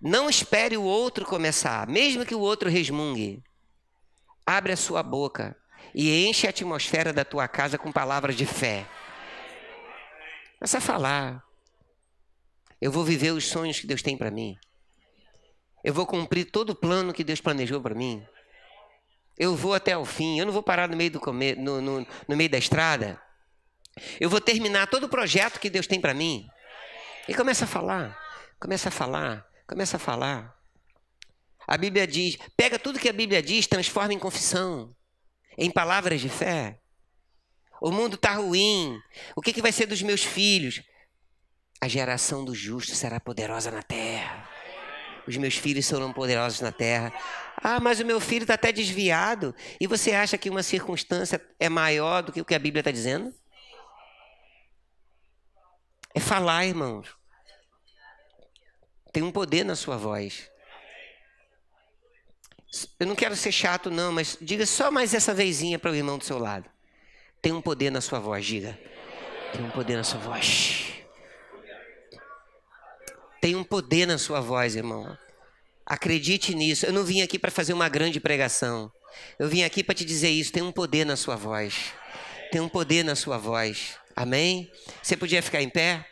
[0.00, 3.42] Não espere o outro começar, mesmo que o outro resmungue.
[4.44, 5.56] Abre a sua boca
[5.94, 8.84] e enche a atmosfera da tua casa com palavras de fé.
[10.58, 11.44] Começa a falar.
[12.80, 14.56] Eu vou viver os sonhos que Deus tem para mim.
[15.84, 18.26] Eu vou cumprir todo o plano que Deus planejou para mim.
[19.38, 20.38] Eu vou até o fim.
[20.38, 21.54] Eu não vou parar no meio, do come...
[21.54, 23.21] no, no, no meio da estrada.
[24.20, 26.46] Eu vou terminar todo o projeto que Deus tem para mim.
[27.28, 28.18] E começa a falar,
[28.58, 30.54] começa a falar, começa a falar.
[31.66, 34.94] A Bíblia diz: pega tudo que a Bíblia diz, transforma em confissão,
[35.56, 36.78] em palavras de fé.
[37.80, 38.98] O mundo está ruim.
[39.34, 40.82] O que, que vai ser dos meus filhos?
[41.80, 44.48] A geração do justo será poderosa na terra.
[45.26, 47.12] Os meus filhos serão poderosos na terra.
[47.56, 49.54] Ah, mas o meu filho está até desviado.
[49.80, 52.90] E você acha que uma circunstância é maior do que o que a Bíblia está
[52.90, 53.32] dizendo?
[56.14, 57.08] É falar, irmãos.
[59.12, 60.50] Tem um poder na sua voz.
[62.98, 66.16] Eu não quero ser chato, não, mas diga só mais essa vezinha para o irmão
[66.16, 66.68] do seu lado.
[67.42, 68.78] Tem um poder na sua voz, diga.
[69.52, 70.92] Tem um poder na sua voz.
[73.40, 75.18] Tem um poder na sua voz, irmão.
[75.84, 76.86] Acredite nisso.
[76.86, 78.90] Eu não vim aqui para fazer uma grande pregação.
[79.38, 80.52] Eu vim aqui para te dizer isso.
[80.52, 81.92] Tem um poder na sua voz.
[82.50, 83.98] Tem um poder na sua voz.
[84.14, 84.70] Amém?
[85.02, 86.06] Você podia ficar em pé?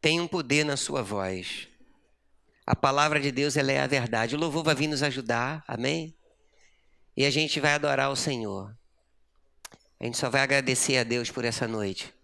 [0.00, 1.68] Tem um poder na sua voz.
[2.66, 4.34] A palavra de Deus ela é a verdade.
[4.34, 5.62] O louvor vai vir nos ajudar.
[5.66, 6.16] Amém?
[7.16, 8.74] E a gente vai adorar o Senhor.
[9.98, 12.14] A gente só vai agradecer a Deus por essa noite.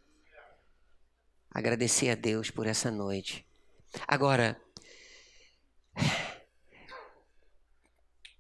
[1.51, 3.47] Agradecer a Deus por essa noite.
[4.07, 4.61] Agora,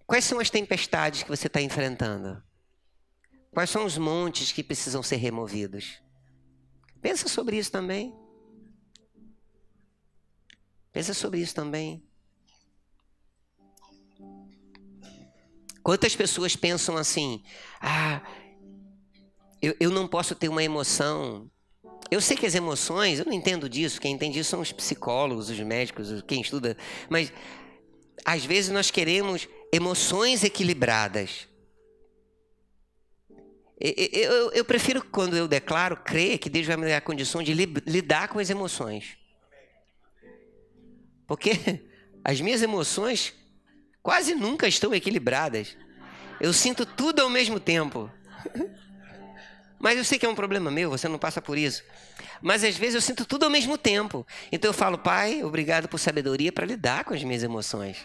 [0.07, 2.43] quais são as tempestades que você está enfrentando?
[3.51, 6.01] Quais são os montes que precisam ser removidos?
[7.01, 8.15] Pensa sobre isso também.
[10.93, 12.07] Pensa sobre isso também.
[15.83, 17.43] Quantas pessoas pensam assim:
[17.81, 18.23] ah,
[19.63, 21.51] eu, eu não posso ter uma emoção
[22.11, 25.51] eu sei que as emoções, eu não entendo disso, quem entende isso são os psicólogos,
[25.51, 26.77] os médicos, quem estuda,
[27.09, 27.33] mas
[28.25, 31.49] às vezes nós queremos emoções equilibradas.
[33.79, 37.43] Eu, eu, eu, prefiro, quando eu declaro, crer que Deus vai me dar a condição
[37.43, 39.19] de li, lidar com as emoções.
[41.27, 41.51] Porque
[42.25, 43.35] as minhas emoções
[44.03, 45.77] quase nunca estão equilibradas.
[46.41, 48.11] Eu sinto tudo ao mesmo tempo.
[49.79, 51.85] Mas eu sei que é um problema meu, você não passa por isso.
[52.41, 54.27] Mas às vezes eu sinto tudo ao mesmo tempo.
[54.51, 57.99] Então eu falo, Pai, obrigado por sabedoria para lidar com as minhas emoções.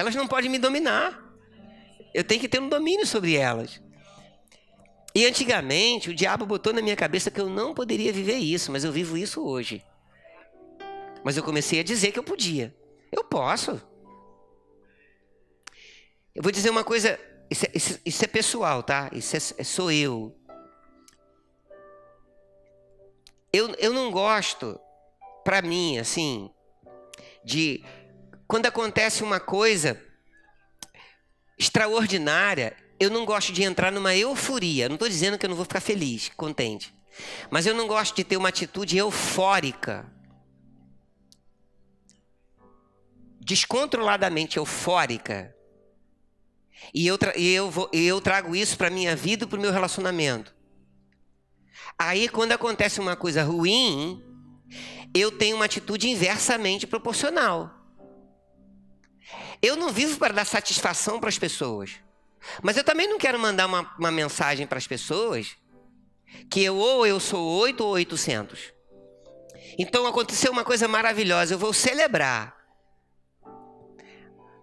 [0.00, 1.18] Elas não podem me dominar.
[2.12, 3.80] Eu tenho que ter um domínio sobre elas.
[5.14, 8.84] E antigamente o diabo botou na minha cabeça que eu não poderia viver isso, mas
[8.84, 9.84] eu vivo isso hoje.
[11.24, 12.74] Mas eu comecei a dizer que eu podia.
[13.12, 13.80] Eu posso.
[16.34, 17.18] Eu vou dizer uma coisa
[17.50, 19.10] isso é, isso, isso é pessoal, tá?
[19.12, 20.32] Isso é, é, sou eu.
[23.52, 23.74] eu.
[23.74, 24.78] Eu não gosto,
[25.42, 26.48] para mim, assim,
[27.44, 27.82] de
[28.50, 30.04] quando acontece uma coisa
[31.56, 34.88] extraordinária, eu não gosto de entrar numa euforia.
[34.88, 36.92] Não estou dizendo que eu não vou ficar feliz, contente.
[37.48, 40.12] Mas eu não gosto de ter uma atitude eufórica.
[43.38, 45.54] Descontroladamente eufórica.
[46.92, 49.62] E eu, tra eu, vou, eu trago isso para a minha vida e para o
[49.62, 50.52] meu relacionamento.
[51.96, 54.20] Aí, quando acontece uma coisa ruim,
[55.14, 57.79] eu tenho uma atitude inversamente proporcional.
[59.62, 61.96] Eu não vivo para dar satisfação para as pessoas.
[62.62, 65.56] Mas eu também não quero mandar uma, uma mensagem para as pessoas
[66.50, 68.72] que eu ou eu sou 8 ou 800.
[69.78, 72.56] Então aconteceu uma coisa maravilhosa, eu vou celebrar.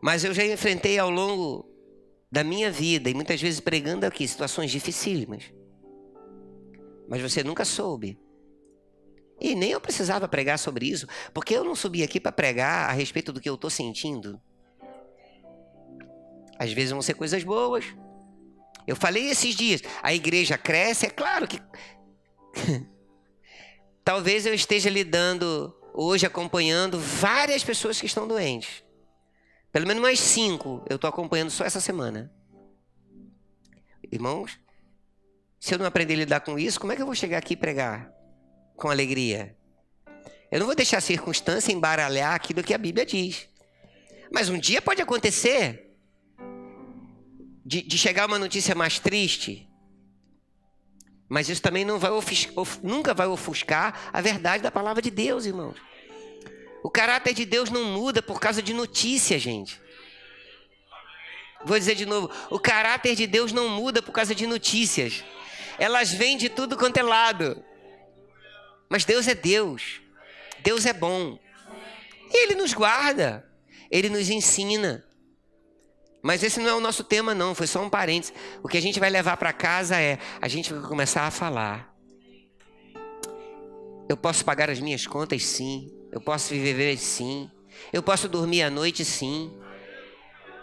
[0.02, 1.68] Mas eu já enfrentei ao longo
[2.32, 5.46] da minha vida, e muitas vezes pregando aqui situações dificílimas.
[7.08, 8.20] Mas você nunca soube.
[9.40, 12.94] E nem eu precisava pregar sobre isso, porque eu não subi aqui para pregar a
[12.94, 14.42] respeito do que eu estou sentindo.
[16.58, 17.86] Às vezes vão ser coisas boas.
[18.86, 21.62] Eu falei esses dias, a igreja cresce, é claro que.
[24.04, 28.84] Talvez eu esteja lidando hoje, acompanhando várias pessoas que estão doentes.
[29.72, 32.32] Pelo menos mais cinco eu estou acompanhando só essa semana.
[34.10, 34.58] Irmãos,
[35.60, 37.54] se eu não aprender a lidar com isso, como é que eu vou chegar aqui
[37.54, 38.10] e pregar
[38.78, 39.56] com alegria?
[40.50, 43.50] Eu não vou deixar a circunstância embaralhar aquilo que a Bíblia diz.
[44.32, 45.87] Mas um dia pode acontecer
[47.68, 49.68] de, de chegar uma notícia mais triste.
[51.28, 52.12] Mas isso também vai
[52.82, 55.76] nunca vai ofuscar a verdade da palavra de Deus, irmãos.
[56.82, 59.82] O caráter de Deus não muda por causa de notícia, gente.
[61.66, 65.26] Vou dizer de novo: o caráter de Deus não muda por causa de notícias.
[65.78, 67.62] Elas vêm de tudo quanto é lado.
[68.88, 70.00] Mas Deus é Deus.
[70.60, 71.38] Deus é bom.
[72.32, 73.46] E Ele nos guarda.
[73.92, 75.07] Ele nos ensina.
[76.28, 77.56] Mas esse não é o nosso tema, não.
[77.56, 78.34] Foi só um parênteses.
[78.62, 81.96] O que a gente vai levar para casa é: a gente vai começar a falar.
[84.10, 85.90] Eu posso pagar as minhas contas, sim.
[86.12, 87.50] Eu posso viver sim.
[87.94, 89.58] Eu posso dormir à noite sim.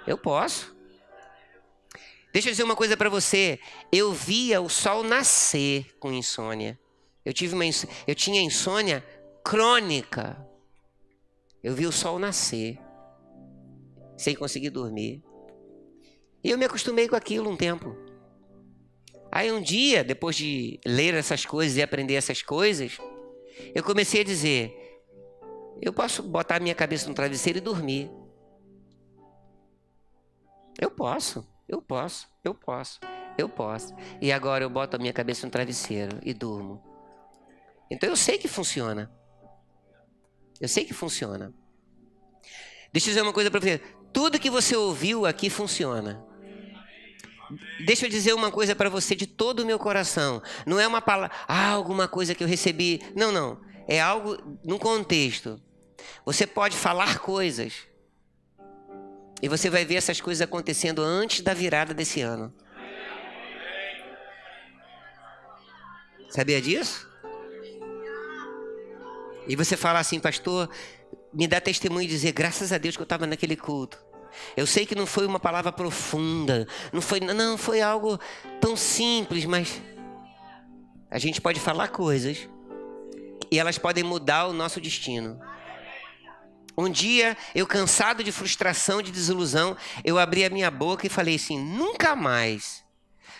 [0.06, 0.76] Eu posso.
[2.30, 3.58] Deixa eu dizer uma coisa para você.
[3.90, 6.78] Eu via o sol nascer com insônia.
[7.24, 7.64] Eu tive uma
[8.06, 9.02] eu tinha insônia
[9.42, 10.36] crônica.
[11.62, 12.78] Eu vi o sol nascer
[14.18, 15.24] sem conseguir dormir.
[16.44, 17.96] E eu me acostumei com aquilo um tempo.
[19.32, 22.98] Aí um dia, depois de ler essas coisas e aprender essas coisas,
[23.74, 25.00] eu comecei a dizer:
[25.80, 28.10] eu posso botar minha cabeça no travesseiro e dormir.
[30.78, 33.00] Eu posso, eu posso, eu posso.
[33.36, 33.92] Eu posso.
[34.20, 36.80] E agora eu boto a minha cabeça no travesseiro e durmo.
[37.90, 39.10] Então eu sei que funciona.
[40.60, 41.52] Eu sei que funciona.
[42.92, 43.78] Deixa eu dizer uma coisa para você.
[44.12, 46.24] Tudo que você ouviu aqui funciona.
[47.84, 50.42] Deixa eu dizer uma coisa para você de todo o meu coração.
[50.66, 53.00] Não é uma palavra, ah, alguma coisa que eu recebi.
[53.14, 53.60] Não, não.
[53.86, 55.60] É algo num contexto.
[56.24, 57.74] Você pode falar coisas.
[59.42, 62.54] E você vai ver essas coisas acontecendo antes da virada desse ano.
[66.30, 67.08] Sabia disso?
[69.46, 70.68] E você fala assim, pastor,
[71.32, 74.02] me dá testemunho e dizer, graças a Deus que eu estava naquele culto.
[74.56, 78.18] Eu sei que não foi uma palavra profunda, não foi, não foi algo
[78.60, 79.80] tão simples, mas
[81.10, 82.48] a gente pode falar coisas
[83.50, 85.40] e elas podem mudar o nosso destino.
[86.76, 91.36] Um dia, eu cansado de frustração, de desilusão, eu abri a minha boca e falei
[91.36, 92.84] assim: nunca mais,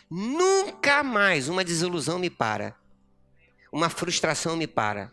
[0.09, 2.77] nunca mais uma desilusão me para,
[3.73, 5.11] uma frustração me para,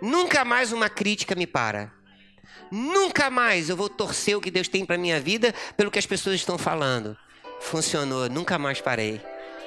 [0.00, 1.92] nunca mais uma crítica me para.
[2.74, 6.06] Nunca mais eu vou torcer o que Deus tem para minha vida pelo que as
[6.06, 7.14] pessoas estão falando.
[7.60, 9.20] Funcionou, nunca mais parei.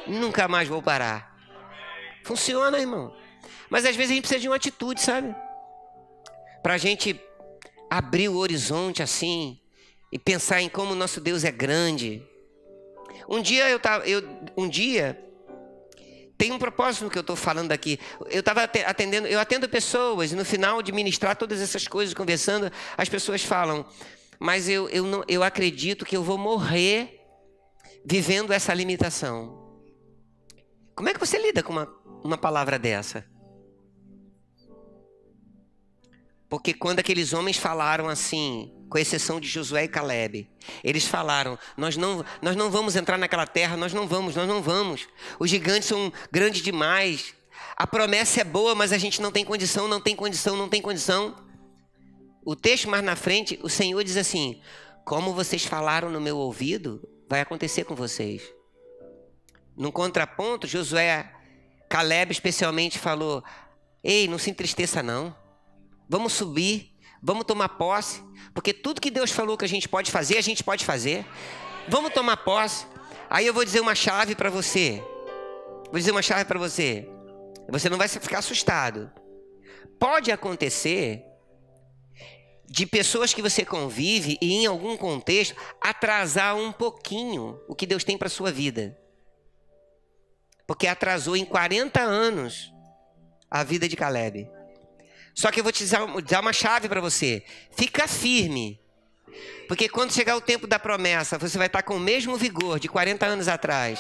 [0.08, 1.38] Nunca mais vou parar.
[2.24, 3.16] Funciona, irmão.
[3.70, 5.36] Mas às vezes a gente precisa de uma atitude, sabe?
[6.64, 7.22] Para a gente
[7.92, 9.60] abrir o horizonte assim
[10.12, 12.28] e pensar em como nosso Deus é grande.
[13.30, 14.24] Um dia eu tava, eu,
[14.58, 15.24] um dia
[16.38, 18.00] tem um propósito no que eu estou falando aqui.
[18.30, 22.72] Eu estava atendendo, eu atendo pessoas e no final de ministrar todas essas coisas, conversando,
[22.98, 23.86] as pessoas falam:
[24.40, 27.22] mas eu, eu, não, eu acredito que eu vou morrer
[28.06, 29.64] vivendo essa limitação.
[30.94, 31.88] Como é que você lida com uma,
[32.24, 33.26] uma palavra dessa?
[36.50, 40.48] Porque quando aqueles homens falaram assim, com exceção de Josué e Caleb,
[40.84, 44.62] eles falaram: nós não, nós não vamos entrar naquela terra, nós não vamos, nós não
[44.62, 45.08] vamos.
[45.40, 47.34] Os gigantes são grandes demais.
[47.76, 50.82] A promessa é boa, mas a gente não tem condição, não tem condição, não tem
[50.82, 51.36] condição.
[52.44, 54.62] O texto mais na frente, o Senhor diz assim:
[55.04, 58.44] Como vocês falaram no meu ouvido, vai acontecer com vocês.
[59.76, 61.34] No contraponto, Josué,
[61.90, 63.44] Caleb especialmente falou:
[64.04, 65.36] Ei, não se entristeça não.
[66.08, 70.38] Vamos subir, vamos tomar posse, porque tudo que Deus falou que a gente pode fazer,
[70.38, 71.26] a gente pode fazer.
[71.88, 72.86] Vamos tomar posse.
[73.30, 75.04] Aí eu vou dizer uma chave para você.
[75.86, 77.10] Vou dizer uma chave para você.
[77.70, 79.12] Você não vai ficar assustado.
[80.00, 81.24] Pode acontecer
[82.68, 88.04] de pessoas que você convive e em algum contexto atrasar um pouquinho o que Deus
[88.04, 88.98] tem para sua vida.
[90.68, 92.74] Porque atrasou em 40 anos
[93.50, 94.50] a vida de Caleb.
[95.36, 97.44] Só que eu vou te dar uma chave para você.
[97.76, 98.80] Fica firme.
[99.68, 102.88] Porque quando chegar o tempo da promessa, você vai estar com o mesmo vigor de
[102.88, 104.00] 40 anos atrás.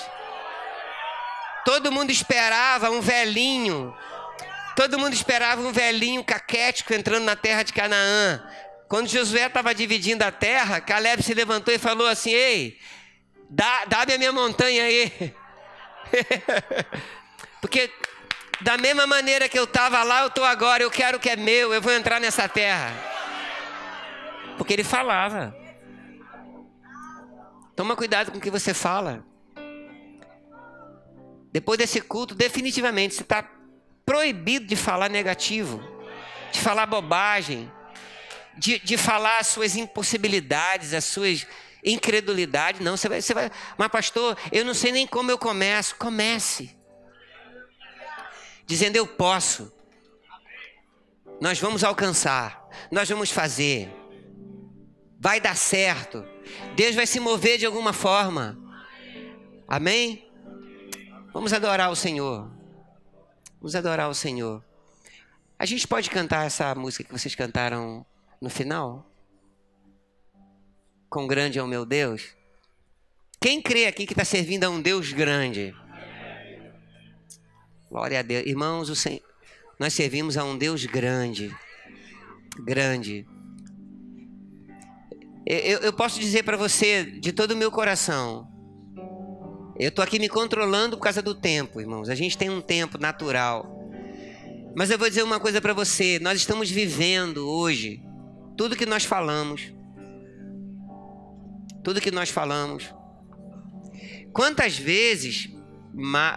[1.65, 3.93] Todo mundo esperava um velhinho.
[4.77, 8.41] Todo mundo esperava um velhinho caquético entrando na terra de Canaã.
[8.87, 12.79] Quando Josué estava dividindo a terra, Caleb se levantou e falou assim: Ei,
[13.49, 15.33] dá-me dá a minha montanha aí.
[17.59, 17.91] Porque
[18.65, 20.81] da mesma maneira que eu estava lá, eu estou agora.
[20.81, 21.71] Eu quero o que é meu.
[21.71, 22.91] Eu vou entrar nessa terra.
[24.57, 25.55] Porque ele falava.
[27.75, 29.23] Toma cuidado com o que você fala.
[31.51, 33.47] Depois desse culto, definitivamente, você está
[34.03, 35.79] proibido de falar negativo,
[36.51, 37.71] de falar bobagem,
[38.57, 41.45] de, de falar as suas impossibilidades, as suas
[41.83, 42.81] incredulidades.
[42.81, 43.51] Não, você vai, você vai.
[43.77, 45.95] Mas, pastor, eu não sei nem como eu começo.
[45.97, 46.74] Comece
[48.65, 49.71] dizendo: Eu posso.
[51.39, 53.93] Nós vamos alcançar, nós vamos fazer,
[55.19, 56.25] vai dar certo,
[56.75, 58.57] Deus vai se mover de alguma forma.
[59.67, 60.25] Amém?
[61.33, 62.49] Vamos adorar o Senhor.
[63.59, 64.63] Vamos adorar o Senhor.
[65.57, 68.05] A gente pode cantar essa música que vocês cantaram
[68.39, 69.09] no final?
[71.09, 72.35] Com grande é o meu Deus.
[73.39, 75.75] Quem crê aqui que está servindo a um Deus grande?
[77.89, 78.45] Glória a Deus.
[78.45, 79.21] Irmãos, o Senhor,
[79.79, 81.55] nós servimos a um Deus grande.
[82.59, 83.25] Grande.
[85.45, 88.47] Eu, eu posso dizer para você, de todo o meu coração,
[89.77, 92.09] eu estou aqui me controlando por causa do tempo, irmãos.
[92.09, 93.71] A gente tem um tempo natural.
[94.75, 98.01] Mas eu vou dizer uma coisa para você: nós estamos vivendo hoje
[98.57, 99.73] tudo que nós falamos.
[101.83, 102.93] Tudo que nós falamos.
[104.33, 105.54] Quantas vezes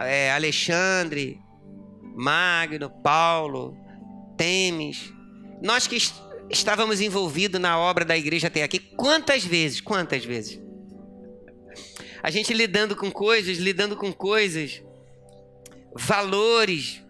[0.04, 1.40] é, Alexandre,
[2.14, 3.76] Magno, Paulo,
[4.36, 5.12] Temes,
[5.62, 5.98] nós que
[6.50, 10.60] estávamos envolvidos na obra da igreja até aqui, quantas vezes, quantas vezes?
[12.22, 14.82] A gente lidando com coisas, lidando com coisas,
[15.94, 17.02] valores,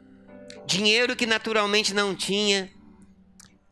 [0.67, 2.71] dinheiro que naturalmente não tinha.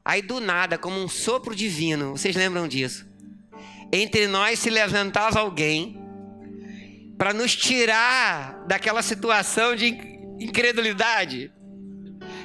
[0.05, 3.07] Aí do nada, como um sopro divino, vocês lembram disso?
[3.93, 6.06] Entre nós se levantava alguém
[7.19, 9.87] para nos tirar daquela situação de
[10.39, 11.51] incredulidade.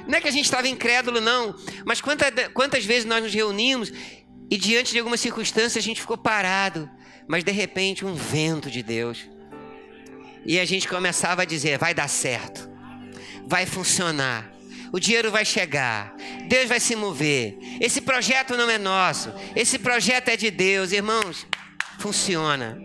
[0.06, 1.54] Não é que a gente estava incrédulo, não,
[1.84, 3.92] mas quantas, quantas vezes nós nos reunimos
[4.50, 6.90] e diante de algumas circunstâncias a gente ficou parado,
[7.28, 9.28] mas de repente um vento de Deus.
[10.44, 12.68] E a gente começava a dizer: vai dar certo,
[13.46, 14.52] vai funcionar,
[14.92, 16.14] o dinheiro vai chegar,
[16.48, 17.56] Deus vai se mover.
[17.80, 21.46] Esse projeto não é nosso, esse projeto é de Deus, irmãos.
[21.98, 22.76] Funciona,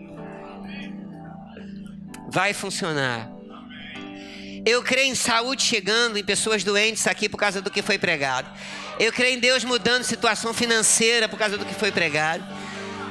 [2.38, 3.28] vai funcionar.
[4.64, 8.48] Eu creio em saúde chegando em pessoas doentes aqui por causa do que foi pregado.
[8.96, 12.44] Eu creio em Deus mudando situação financeira por causa do que foi pregado.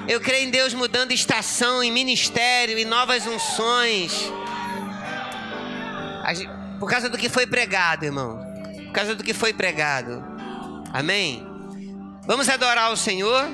[0.07, 4.31] Eu creio em Deus mudando estação, em ministério, em novas unções.
[6.79, 8.39] Por causa do que foi pregado, irmão.
[8.85, 10.23] Por causa do que foi pregado.
[10.93, 11.45] Amém?
[12.25, 13.45] Vamos adorar o Senhor?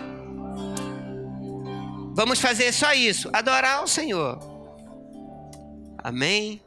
[2.14, 4.53] Vamos fazer só isso, adorar o Senhor.
[6.04, 6.62] Amém?